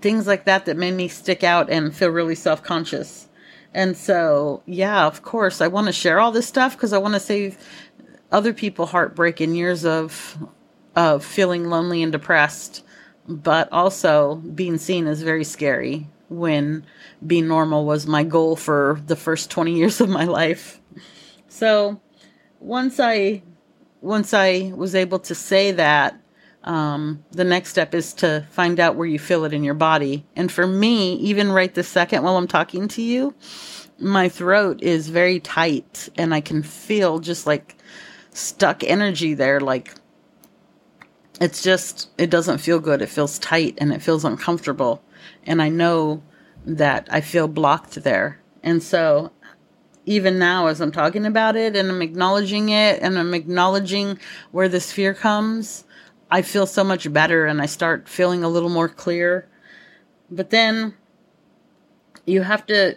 things 0.00 0.26
like 0.26 0.44
that 0.44 0.66
that 0.66 0.76
made 0.76 0.94
me 0.94 1.08
stick 1.08 1.44
out 1.44 1.70
and 1.70 1.94
feel 1.94 2.10
really 2.10 2.34
self 2.34 2.62
conscious. 2.62 3.28
And 3.74 3.96
so, 3.96 4.62
yeah, 4.66 5.06
of 5.06 5.22
course, 5.22 5.60
I 5.60 5.68
want 5.68 5.86
to 5.86 5.92
share 5.92 6.18
all 6.18 6.32
this 6.32 6.46
stuff 6.46 6.76
because 6.76 6.92
I 6.92 6.98
want 6.98 7.14
to 7.14 7.20
save 7.20 7.58
other 8.32 8.52
people 8.52 8.86
heartbreak 8.86 9.40
and 9.40 9.56
years 9.56 9.84
of 9.84 10.38
of 10.94 11.24
feeling 11.24 11.64
lonely 11.64 12.02
and 12.02 12.10
depressed. 12.10 12.82
But 13.28 13.70
also, 13.72 14.36
being 14.36 14.78
seen 14.78 15.06
is 15.06 15.22
very 15.22 15.44
scary 15.44 16.06
when 16.28 16.86
being 17.26 17.48
normal 17.48 17.84
was 17.84 18.06
my 18.06 18.24
goal 18.24 18.56
for 18.56 19.00
the 19.06 19.16
first 19.16 19.50
20 19.50 19.76
years 19.76 20.00
of 20.00 20.08
my 20.08 20.24
life. 20.24 20.80
So, 21.48 22.00
once 22.60 22.98
I 23.00 23.42
once 24.00 24.32
I 24.32 24.72
was 24.74 24.94
able 24.94 25.18
to 25.20 25.34
say 25.34 25.72
that, 25.72 26.20
um, 26.66 27.24
the 27.30 27.44
next 27.44 27.70
step 27.70 27.94
is 27.94 28.12
to 28.14 28.44
find 28.50 28.80
out 28.80 28.96
where 28.96 29.06
you 29.06 29.18
feel 29.18 29.44
it 29.44 29.52
in 29.52 29.62
your 29.62 29.74
body. 29.74 30.26
And 30.34 30.50
for 30.50 30.66
me, 30.66 31.14
even 31.14 31.52
right 31.52 31.72
this 31.72 31.88
second 31.88 32.24
while 32.24 32.36
I'm 32.36 32.48
talking 32.48 32.88
to 32.88 33.02
you, 33.02 33.34
my 33.98 34.28
throat 34.28 34.82
is 34.82 35.08
very 35.08 35.38
tight 35.38 36.08
and 36.16 36.34
I 36.34 36.40
can 36.40 36.62
feel 36.62 37.20
just 37.20 37.46
like 37.46 37.76
stuck 38.32 38.82
energy 38.82 39.32
there. 39.32 39.60
Like 39.60 39.94
it's 41.40 41.62
just, 41.62 42.10
it 42.18 42.30
doesn't 42.30 42.58
feel 42.58 42.80
good. 42.80 43.00
It 43.00 43.08
feels 43.08 43.38
tight 43.38 43.78
and 43.78 43.92
it 43.92 44.02
feels 44.02 44.24
uncomfortable. 44.24 45.02
And 45.44 45.62
I 45.62 45.68
know 45.68 46.22
that 46.66 47.06
I 47.10 47.20
feel 47.20 47.46
blocked 47.46 47.94
there. 48.02 48.40
And 48.64 48.82
so 48.82 49.30
even 50.04 50.38
now 50.38 50.66
as 50.66 50.80
I'm 50.80 50.92
talking 50.92 51.26
about 51.26 51.54
it 51.56 51.76
and 51.76 51.90
I'm 51.90 52.02
acknowledging 52.02 52.70
it 52.70 53.00
and 53.02 53.18
I'm 53.18 53.34
acknowledging 53.34 54.18
where 54.50 54.68
this 54.68 54.90
fear 54.92 55.14
comes, 55.14 55.84
I 56.30 56.42
feel 56.42 56.66
so 56.66 56.82
much 56.82 57.12
better 57.12 57.46
and 57.46 57.60
I 57.60 57.66
start 57.66 58.08
feeling 58.08 58.42
a 58.42 58.48
little 58.48 58.68
more 58.68 58.88
clear. 58.88 59.46
But 60.30 60.50
then 60.50 60.94
you 62.24 62.42
have 62.42 62.66
to 62.66 62.96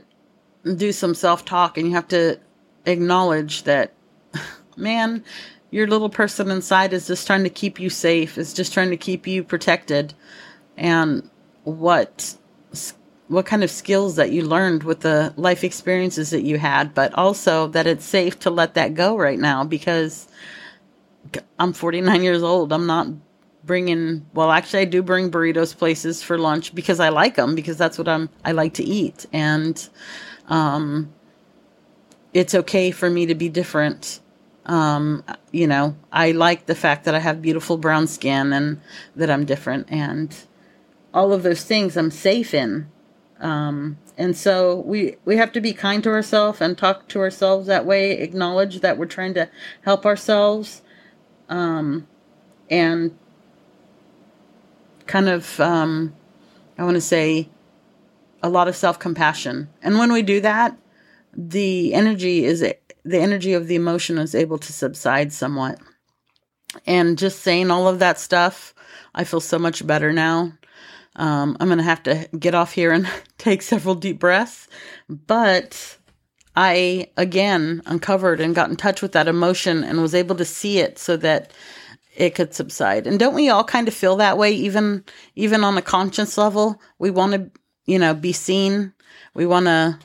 do 0.76 0.92
some 0.92 1.14
self 1.14 1.46
talk 1.46 1.78
and 1.78 1.88
you 1.88 1.94
have 1.94 2.08
to 2.10 2.40
acknowledge 2.86 3.64
that, 3.64 3.94
man, 4.78 5.24
your 5.72 5.88
little 5.88 6.10
person 6.10 6.50
inside 6.50 6.94
is 6.94 7.08
just 7.08 7.28
trying 7.28 7.44
to 7.44 7.50
keep 7.50 7.80
you 7.80 7.90
safe, 7.90 8.38
is 8.38 8.54
just 8.54 8.74
trying 8.74 8.90
to 8.90 8.98
keep 8.98 9.28
you 9.28 9.44
protected. 9.44 10.14
And 10.78 11.30
what 11.64 12.36
what 13.28 13.46
kind 13.46 13.64
of 13.64 13.70
skills 13.70 14.16
that 14.16 14.32
you 14.32 14.42
learned 14.42 14.82
with 14.84 15.02
the 15.02 15.32
life 15.38 15.64
experiences 15.64 16.32
that 16.32 16.42
you 16.42 16.58
had, 16.58 16.96
but 16.96 17.14
also 17.14 17.68
that 17.68 17.86
it's 17.86 18.04
safe 18.04 18.40
to 18.40 18.50
let 18.50 18.74
that 18.74 18.96
go 18.96 19.16
right 19.16 19.38
now 19.38 19.64
because 19.64 20.28
I'm 21.58 21.74
49 21.74 22.24
years 22.24 22.44
old. 22.44 22.72
I'm 22.72 22.86
not 22.86 23.08
bringing, 23.64 24.26
well, 24.34 24.52
actually, 24.52 24.82
I 24.82 24.86
do 24.86 25.02
bring 25.04 25.30
burritos 25.30 25.78
places 25.78 26.24
for 26.24 26.38
lunch 26.38 26.74
because 26.74 27.00
I 27.00 27.10
like 27.10 27.36
them, 27.36 27.56
because 27.56 27.78
that's 27.78 27.98
what 27.98 28.08
I'm, 28.08 28.30
I 28.44 28.52
like 28.54 28.74
to 28.76 28.84
eat. 28.84 29.26
And, 29.32 29.90
um, 30.48 31.14
it's 32.34 32.54
okay 32.54 32.92
for 32.92 33.10
me 33.10 33.26
to 33.26 33.36
be 33.36 33.50
different. 33.50 34.22
Um, 34.66 35.24
you 35.52 35.68
know, 35.68 35.96
I 36.12 36.32
like 36.32 36.68
the 36.68 36.76
fact 36.76 37.06
that 37.06 37.16
I 37.16 37.20
have 37.20 37.42
beautiful 37.42 37.78
brown 37.78 38.08
skin 38.08 38.54
and 38.54 38.82
that 39.16 39.30
I'm 39.30 39.46
different 39.46 39.92
and 39.92 40.36
all 41.12 41.34
of 41.34 41.42
those 41.42 41.64
things 41.64 41.98
I'm 41.98 42.12
safe 42.12 42.54
in 42.54 42.88
um, 43.40 43.98
and 44.18 44.36
so 44.36 44.76
we 44.82 45.16
we 45.26 45.38
have 45.38 45.52
to 45.54 45.62
be 45.62 45.74
kind 45.74 46.04
to 46.04 46.10
ourselves 46.10 46.60
and 46.60 46.78
talk 46.78 47.08
to 47.10 47.20
ourselves 47.20 47.68
that 47.68 47.86
way. 47.86 48.12
Acknowledge 48.12 48.82
that 48.82 48.98
we're 48.98 49.06
trying 49.06 49.34
to 49.36 49.50
help 49.84 50.06
ourselves, 50.06 50.82
um, 51.50 52.08
and 52.70 53.18
kind 55.08 55.28
of 55.28 55.60
um, 55.60 56.16
I 56.78 56.84
want 56.84 56.96
to 56.96 57.02
say 57.02 57.50
a 58.42 58.50
lot 58.50 58.68
of 58.68 58.76
self 58.76 59.00
compassion. 59.00 59.70
And 59.82 59.98
when 59.98 60.14
we 60.14 60.22
do 60.22 60.40
that, 60.42 60.78
the 61.34 61.94
energy 61.94 62.46
is 62.46 62.62
the 62.62 63.18
energy 63.18 63.54
of 63.54 63.68
the 63.68 63.76
emotion 63.76 64.18
is 64.18 64.36
able 64.36 64.58
to 64.60 64.74
subside 64.74 65.34
somewhat. 65.34 65.80
And 66.86 67.18
just 67.18 67.40
saying 67.40 67.72
all 67.72 67.88
of 67.88 68.00
that 68.00 68.20
stuff, 68.20 68.74
I 69.16 69.24
feel 69.24 69.40
so 69.40 69.58
much 69.58 69.86
better 69.86 70.14
now. 70.14 70.54
Um, 71.16 71.58
I'm 71.60 71.68
going 71.68 71.80
to 71.80 71.84
have 71.84 72.04
to 72.04 72.30
get 72.38 72.56
off 72.56 72.74
here 72.74 72.92
and 72.92 73.10
take 73.38 73.62
several 73.62 73.96
deep 73.96 74.20
breaths. 74.20 74.68
But 75.10 75.98
I, 76.62 77.08
again, 77.16 77.82
uncovered 77.86 78.42
and 78.42 78.54
got 78.54 78.70
in 78.70 78.76
touch 78.76 79.02
with 79.02 79.14
that 79.14 79.30
emotion 79.30 79.82
and 79.82 80.02
was 80.02 80.14
able 80.14 80.36
to 80.36 80.44
see 80.44 80.80
it 80.80 81.00
so 81.00 81.16
that 81.16 81.54
it 82.18 82.36
could 82.36 82.54
subside. 82.54 83.08
And 83.08 83.18
don't 83.18 83.34
we 83.34 83.48
all 83.48 83.64
kind 83.64 83.88
of 83.88 83.94
feel 83.94 84.18
that 84.18 84.38
way, 84.38 84.52
even 84.52 85.06
even 85.36 85.64
on 85.64 85.78
a 85.78 85.82
conscious 85.82 86.38
level? 86.38 86.82
We 86.98 87.12
want 87.12 87.32
to, 87.32 87.50
you 87.86 87.98
know, 87.98 88.14
be 88.14 88.34
seen. 88.34 88.92
We 89.34 89.46
want 89.46 89.68
to 89.68 90.00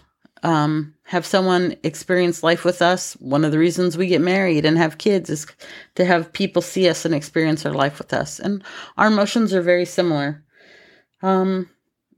um, 0.45 0.95
have 1.03 1.27
someone 1.27 1.75
experience 1.83 2.45
life 2.45 2.65
with 2.65 2.81
us. 2.81 3.15
One 3.15 3.45
of 3.45 3.51
the 3.51 3.59
reasons 3.59 3.99
we 3.99 4.07
get 4.07 4.21
married 4.21 4.65
and 4.65 4.79
have 4.79 4.97
kids 4.97 5.31
is 5.31 5.49
to 5.97 6.05
have 6.05 6.33
people 6.33 6.63
see 6.63 6.89
us 6.89 7.05
and 7.05 7.17
experience 7.17 7.67
our 7.67 7.75
life 7.75 7.99
with 7.99 8.13
us. 8.13 8.39
And 8.39 8.63
our 8.97 9.09
emotions 9.09 9.53
are 9.53 9.61
very 9.61 9.87
similar. 9.87 10.45
Um, 11.21 11.69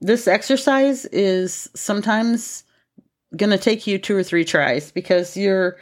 this 0.03 0.29
exercise 0.29 1.07
is 1.07 1.71
sometimes 1.75 2.65
going 3.37 3.51
to 3.51 3.59
take 3.59 3.87
you 3.87 3.99
two 3.99 4.17
or 4.17 4.23
three 4.23 4.45
tries 4.45 4.91
because 4.91 5.37
you're 5.37 5.77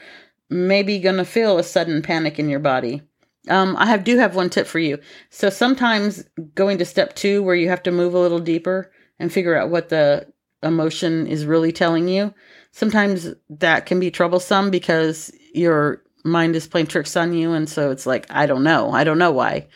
maybe 0.51 0.99
going 0.99 1.17
to 1.17 1.25
feel 1.25 1.59
a 1.59 1.63
sudden 1.63 2.03
panic 2.03 2.39
in 2.39 2.49
your 2.49 2.61
body. 2.61 3.03
Um, 3.49 3.77
I 3.77 3.87
have 3.87 4.05
do 4.05 4.17
have 4.19 4.35
one 4.37 4.51
tip 4.51 4.67
for 4.67 4.79
you. 4.79 4.99
So 5.31 5.51
sometimes 5.51 6.25
going 6.55 6.79
to 6.79 6.85
step 6.85 7.15
two, 7.15 7.43
where 7.43 7.55
you 7.55 7.69
have 7.69 7.83
to 7.85 7.91
move 7.91 8.15
a 8.15 8.19
little 8.19 8.39
deeper 8.39 8.91
and 9.19 9.33
figure 9.33 9.57
out 9.57 9.71
what 9.71 9.91
the 9.91 10.27
emotion 10.63 11.27
is 11.27 11.45
really 11.45 11.73
telling 11.73 12.09
you, 12.09 12.33
sometimes 12.73 13.29
that 13.51 13.87
can 13.87 14.01
be 14.01 14.11
troublesome 14.11 14.71
because 14.71 15.31
your 15.55 16.03
mind 16.25 16.57
is 16.57 16.67
playing 16.67 16.87
tricks 16.87 17.17
on 17.17 17.35
you, 17.35 17.53
and 17.53 17.69
so 17.69 17.91
it's 17.91 18.07
like 18.07 18.27
I 18.31 18.47
don't 18.47 18.65
know, 18.65 18.91
I 18.93 19.05
don't 19.05 19.19
know 19.19 19.33
why. 19.33 19.67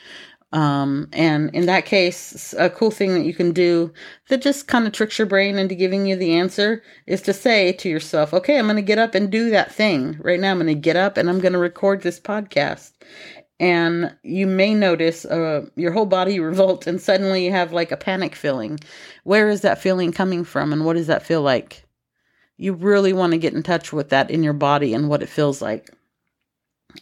Um, 0.50 1.08
and 1.12 1.54
in 1.54 1.66
that 1.66 1.84
case, 1.84 2.54
a 2.58 2.70
cool 2.70 2.90
thing 2.90 3.12
that 3.14 3.26
you 3.26 3.34
can 3.34 3.52
do 3.52 3.92
that 4.28 4.40
just 4.40 4.66
kind 4.66 4.86
of 4.86 4.92
tricks 4.92 5.18
your 5.18 5.26
brain 5.26 5.58
into 5.58 5.74
giving 5.74 6.06
you 6.06 6.16
the 6.16 6.34
answer 6.34 6.82
is 7.06 7.20
to 7.22 7.34
say 7.34 7.72
to 7.72 7.88
yourself, 7.88 8.32
okay, 8.32 8.58
I'm 8.58 8.66
going 8.66 8.76
to 8.76 8.82
get 8.82 8.98
up 8.98 9.14
and 9.14 9.30
do 9.30 9.50
that 9.50 9.72
thing 9.72 10.16
right 10.20 10.40
now. 10.40 10.52
I'm 10.52 10.58
going 10.58 10.68
to 10.68 10.74
get 10.74 10.96
up 10.96 11.18
and 11.18 11.28
I'm 11.28 11.40
going 11.40 11.52
to 11.52 11.58
record 11.58 12.02
this 12.02 12.18
podcast. 12.18 12.92
And 13.60 14.16
you 14.22 14.46
may 14.46 14.72
notice 14.72 15.26
uh, 15.26 15.66
your 15.76 15.92
whole 15.92 16.06
body 16.06 16.40
revolt 16.40 16.86
and 16.86 17.00
suddenly 17.00 17.44
you 17.44 17.50
have 17.50 17.72
like 17.72 17.92
a 17.92 17.96
panic 17.96 18.34
feeling. 18.34 18.78
Where 19.24 19.50
is 19.50 19.60
that 19.62 19.82
feeling 19.82 20.12
coming 20.12 20.44
from 20.44 20.72
and 20.72 20.86
what 20.86 20.94
does 20.96 21.08
that 21.08 21.26
feel 21.26 21.42
like? 21.42 21.84
You 22.56 22.72
really 22.72 23.12
want 23.12 23.32
to 23.32 23.38
get 23.38 23.54
in 23.54 23.62
touch 23.62 23.92
with 23.92 24.08
that 24.08 24.30
in 24.30 24.42
your 24.42 24.54
body 24.54 24.94
and 24.94 25.08
what 25.10 25.22
it 25.22 25.28
feels 25.28 25.60
like. 25.60 25.90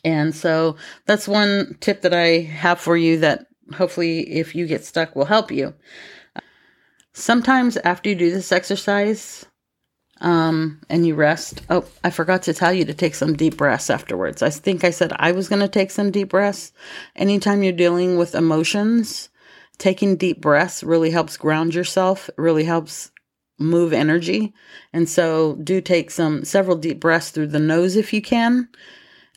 And 0.04 0.34
so 0.34 0.76
that's 1.06 1.28
one 1.28 1.76
tip 1.80 2.02
that 2.02 2.14
I 2.14 2.40
have 2.40 2.80
for 2.80 2.96
you 2.96 3.18
that 3.20 3.46
hopefully, 3.74 4.20
if 4.30 4.54
you 4.54 4.66
get 4.66 4.84
stuck, 4.84 5.14
will 5.14 5.24
help 5.24 5.50
you. 5.50 5.74
Sometimes 7.12 7.76
after 7.78 8.10
you 8.10 8.14
do 8.14 8.30
this 8.30 8.52
exercise 8.52 9.46
um, 10.20 10.80
and 10.90 11.06
you 11.06 11.14
rest, 11.14 11.62
oh, 11.70 11.84
I 12.04 12.10
forgot 12.10 12.42
to 12.42 12.54
tell 12.54 12.72
you 12.72 12.84
to 12.84 12.94
take 12.94 13.14
some 13.14 13.36
deep 13.36 13.56
breaths 13.56 13.90
afterwards. 13.90 14.42
I 14.42 14.50
think 14.50 14.84
I 14.84 14.90
said 14.90 15.12
I 15.16 15.32
was 15.32 15.48
going 15.48 15.62
to 15.62 15.68
take 15.68 15.90
some 15.90 16.10
deep 16.10 16.30
breaths. 16.30 16.72
Anytime 17.14 17.62
you're 17.62 17.72
dealing 17.72 18.16
with 18.16 18.34
emotions, 18.34 19.30
taking 19.78 20.16
deep 20.16 20.40
breaths 20.40 20.82
really 20.82 21.10
helps 21.10 21.36
ground 21.36 21.74
yourself, 21.74 22.28
really 22.36 22.64
helps 22.64 23.10
move 23.58 23.92
energy. 23.92 24.52
And 24.92 25.08
so 25.08 25.56
do 25.62 25.80
take 25.80 26.10
some 26.10 26.44
several 26.44 26.76
deep 26.76 27.00
breaths 27.00 27.30
through 27.30 27.48
the 27.48 27.58
nose 27.58 27.96
if 27.96 28.12
you 28.12 28.20
can 28.20 28.68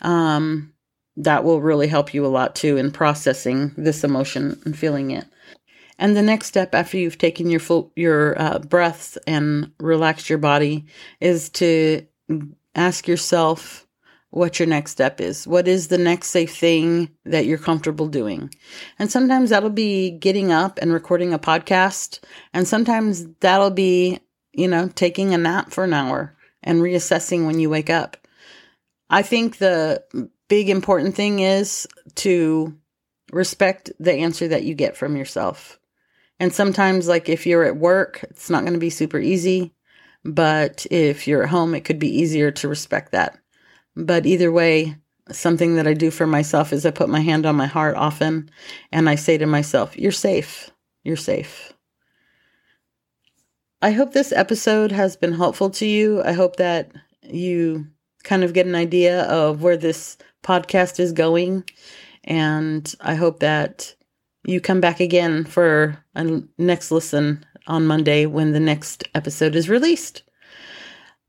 um, 0.02 0.74
that 1.18 1.44
will 1.44 1.62
really 1.62 1.88
help 1.88 2.14
you 2.14 2.26
a 2.26 2.28
lot 2.28 2.56
too 2.56 2.78
in 2.78 2.92
processing 2.92 3.74
this 3.78 4.04
emotion 4.04 4.60
and 4.66 4.78
feeling 4.78 5.12
it. 5.12 5.26
And 5.98 6.16
the 6.16 6.22
next 6.22 6.48
step 6.48 6.74
after 6.74 6.98
you've 6.98 7.18
taken 7.18 7.50
your 7.50 7.60
full 7.60 7.92
your 7.96 8.42
uh, 8.42 8.60
breaths 8.60 9.18
and 9.28 9.72
relaxed 9.80 10.30
your 10.30 10.40
body 10.40 10.86
is 11.20 11.50
to 11.52 12.06
ask 12.74 13.08
yourself 13.08 13.86
what 14.32 14.60
your 14.60 14.68
next 14.68 14.92
step 14.92 15.20
is. 15.20 15.48
What 15.48 15.68
is 15.68 15.88
the 15.88 15.98
next 15.98 16.28
safe 16.28 16.56
thing 16.56 17.10
that 17.26 17.46
you're 17.46 17.58
comfortable 17.58 18.08
doing? 18.08 18.54
And 18.98 19.12
sometimes 19.12 19.50
that'll 19.50 19.70
be 19.70 20.12
getting 20.12 20.52
up 20.52 20.80
and 20.82 20.94
recording 20.94 21.34
a 21.34 21.40
podcast, 21.40 22.20
and 22.54 22.68
sometimes 22.68 23.26
that'll 23.42 23.72
be, 23.72 24.20
you 24.54 24.68
know, 24.68 24.88
taking 24.90 25.34
a 25.34 25.38
nap 25.38 25.72
for 25.72 25.84
an 25.84 25.94
hour 25.94 26.36
and 26.64 26.82
reassessing 26.82 27.46
when 27.46 27.60
you 27.60 27.70
wake 27.70 27.90
up. 27.90 28.18
I 29.10 29.22
think 29.22 29.58
the 29.58 30.04
big 30.48 30.70
important 30.70 31.16
thing 31.16 31.40
is 31.40 31.88
to 32.16 32.78
respect 33.32 33.92
the 34.00 34.14
answer 34.14 34.48
that 34.48 34.64
you 34.64 34.76
get 34.76 34.98
from 34.98 35.16
yourself. 35.16 35.80
And 36.40 36.54
sometimes, 36.54 37.08
like 37.08 37.30
if 37.30 37.46
you're 37.46 37.66
at 37.66 37.78
work, 37.78 38.24
it's 38.30 38.50
not 38.50 38.62
going 38.62 38.74
to 38.74 38.80
be 38.80 38.90
super 38.90 39.20
easy. 39.20 39.74
But 40.24 40.86
if 40.92 41.28
you're 41.28 41.44
at 41.44 41.50
home, 41.50 41.76
it 41.76 41.86
could 41.86 42.00
be 42.00 42.20
easier 42.20 42.52
to 42.52 42.68
respect 42.68 43.12
that. 43.12 43.38
But 43.96 44.26
either 44.26 44.52
way, 44.52 44.98
something 45.32 45.76
that 45.76 45.88
I 45.88 45.94
do 45.94 46.12
for 46.12 46.28
myself 46.28 46.74
is 46.74 46.86
I 46.86 46.92
put 46.92 47.10
my 47.10 47.22
hand 47.22 47.46
on 47.46 47.56
my 47.56 47.68
heart 47.68 47.96
often 47.96 48.50
and 48.92 49.10
I 49.10 49.16
say 49.16 49.38
to 49.38 49.46
myself, 49.46 49.98
You're 49.98 50.12
safe. 50.12 50.70
You're 51.04 51.18
safe. 51.18 51.74
I 53.82 53.92
hope 53.92 54.12
this 54.12 54.34
episode 54.34 54.92
has 54.92 55.16
been 55.16 55.34
helpful 55.34 55.70
to 55.72 55.86
you. 55.86 56.22
I 56.22 56.34
hope 56.34 56.58
that 56.58 56.92
you 57.24 57.88
kind 58.24 58.44
of 58.44 58.54
get 58.54 58.66
an 58.66 58.76
idea 58.76 59.24
of 59.24 59.62
where 59.62 59.78
this 59.78 60.18
podcast 60.44 61.00
is 61.00 61.12
going. 61.12 61.64
And 62.24 62.94
I 63.02 63.16
hope 63.16 63.40
that 63.40 63.96
you 64.46 64.62
come 64.62 64.82
back 64.82 65.00
again 65.00 65.46
for 65.46 66.04
a 66.16 66.42
next 66.58 66.92
listen 66.92 67.46
on 67.68 67.86
Monday 67.86 68.26
when 68.26 68.52
the 68.52 68.60
next 68.60 69.04
episode 69.14 69.56
is 69.56 69.70
released. 69.70 70.24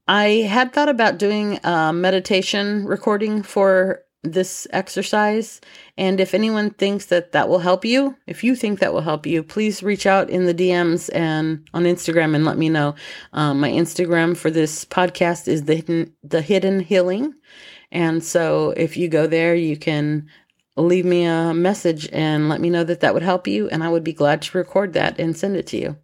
I 0.09 0.46
had 0.48 0.72
thought 0.72 0.88
about 0.88 1.18
doing 1.18 1.61
a 1.62 1.92
meditation 1.92 2.85
recording 2.85 3.42
for 3.42 4.03
this 4.22 4.66
exercise. 4.72 5.61
And 5.96 6.20
if 6.20 6.35
anyone 6.35 6.70
thinks 6.70 7.06
that 7.06 7.33
that 7.33 7.48
will 7.48 7.59
help 7.61 7.85
you, 7.85 8.16
if 8.26 8.44
you 8.44 8.54
think 8.54 8.78
that 8.80 8.92
will 8.92 9.00
help 9.00 9.26
you, 9.26 9.42
please 9.42 9.83
reach 9.83 10.06
out 10.06 10.28
in 10.28 10.46
the 10.46 10.54
DMs 10.54 11.09
and 11.14 11.66
on 11.72 11.85
Instagram 11.85 12.35
and 12.35 12.44
let 12.44 12.59
me 12.59 12.68
know. 12.68 12.94
Um, 13.33 13.61
my 13.61 13.70
Instagram 13.70 14.37
for 14.37 14.50
this 14.50 14.85
podcast 14.85 15.48
is 15.48 15.64
the 15.64 15.76
hidden, 15.76 16.14
the 16.22 16.42
hidden 16.42 16.80
healing. 16.80 17.35
And 17.90 18.22
so 18.22 18.70
if 18.76 18.96
you 18.96 19.09
go 19.09 19.26
there, 19.26 19.54
you 19.54 19.76
can 19.76 20.28
leave 20.76 21.04
me 21.04 21.24
a 21.24 21.52
message 21.54 22.09
and 22.12 22.48
let 22.48 22.61
me 22.61 22.70
know 22.70 22.85
that 22.85 23.00
that 23.00 23.14
would 23.14 23.22
help 23.22 23.46
you. 23.46 23.68
And 23.68 23.83
I 23.83 23.88
would 23.88 24.04
be 24.04 24.12
glad 24.12 24.42
to 24.42 24.59
record 24.59 24.92
that 24.92 25.18
and 25.18 25.37
send 25.37 25.56
it 25.56 25.66
to 25.68 25.76
you. 25.76 25.96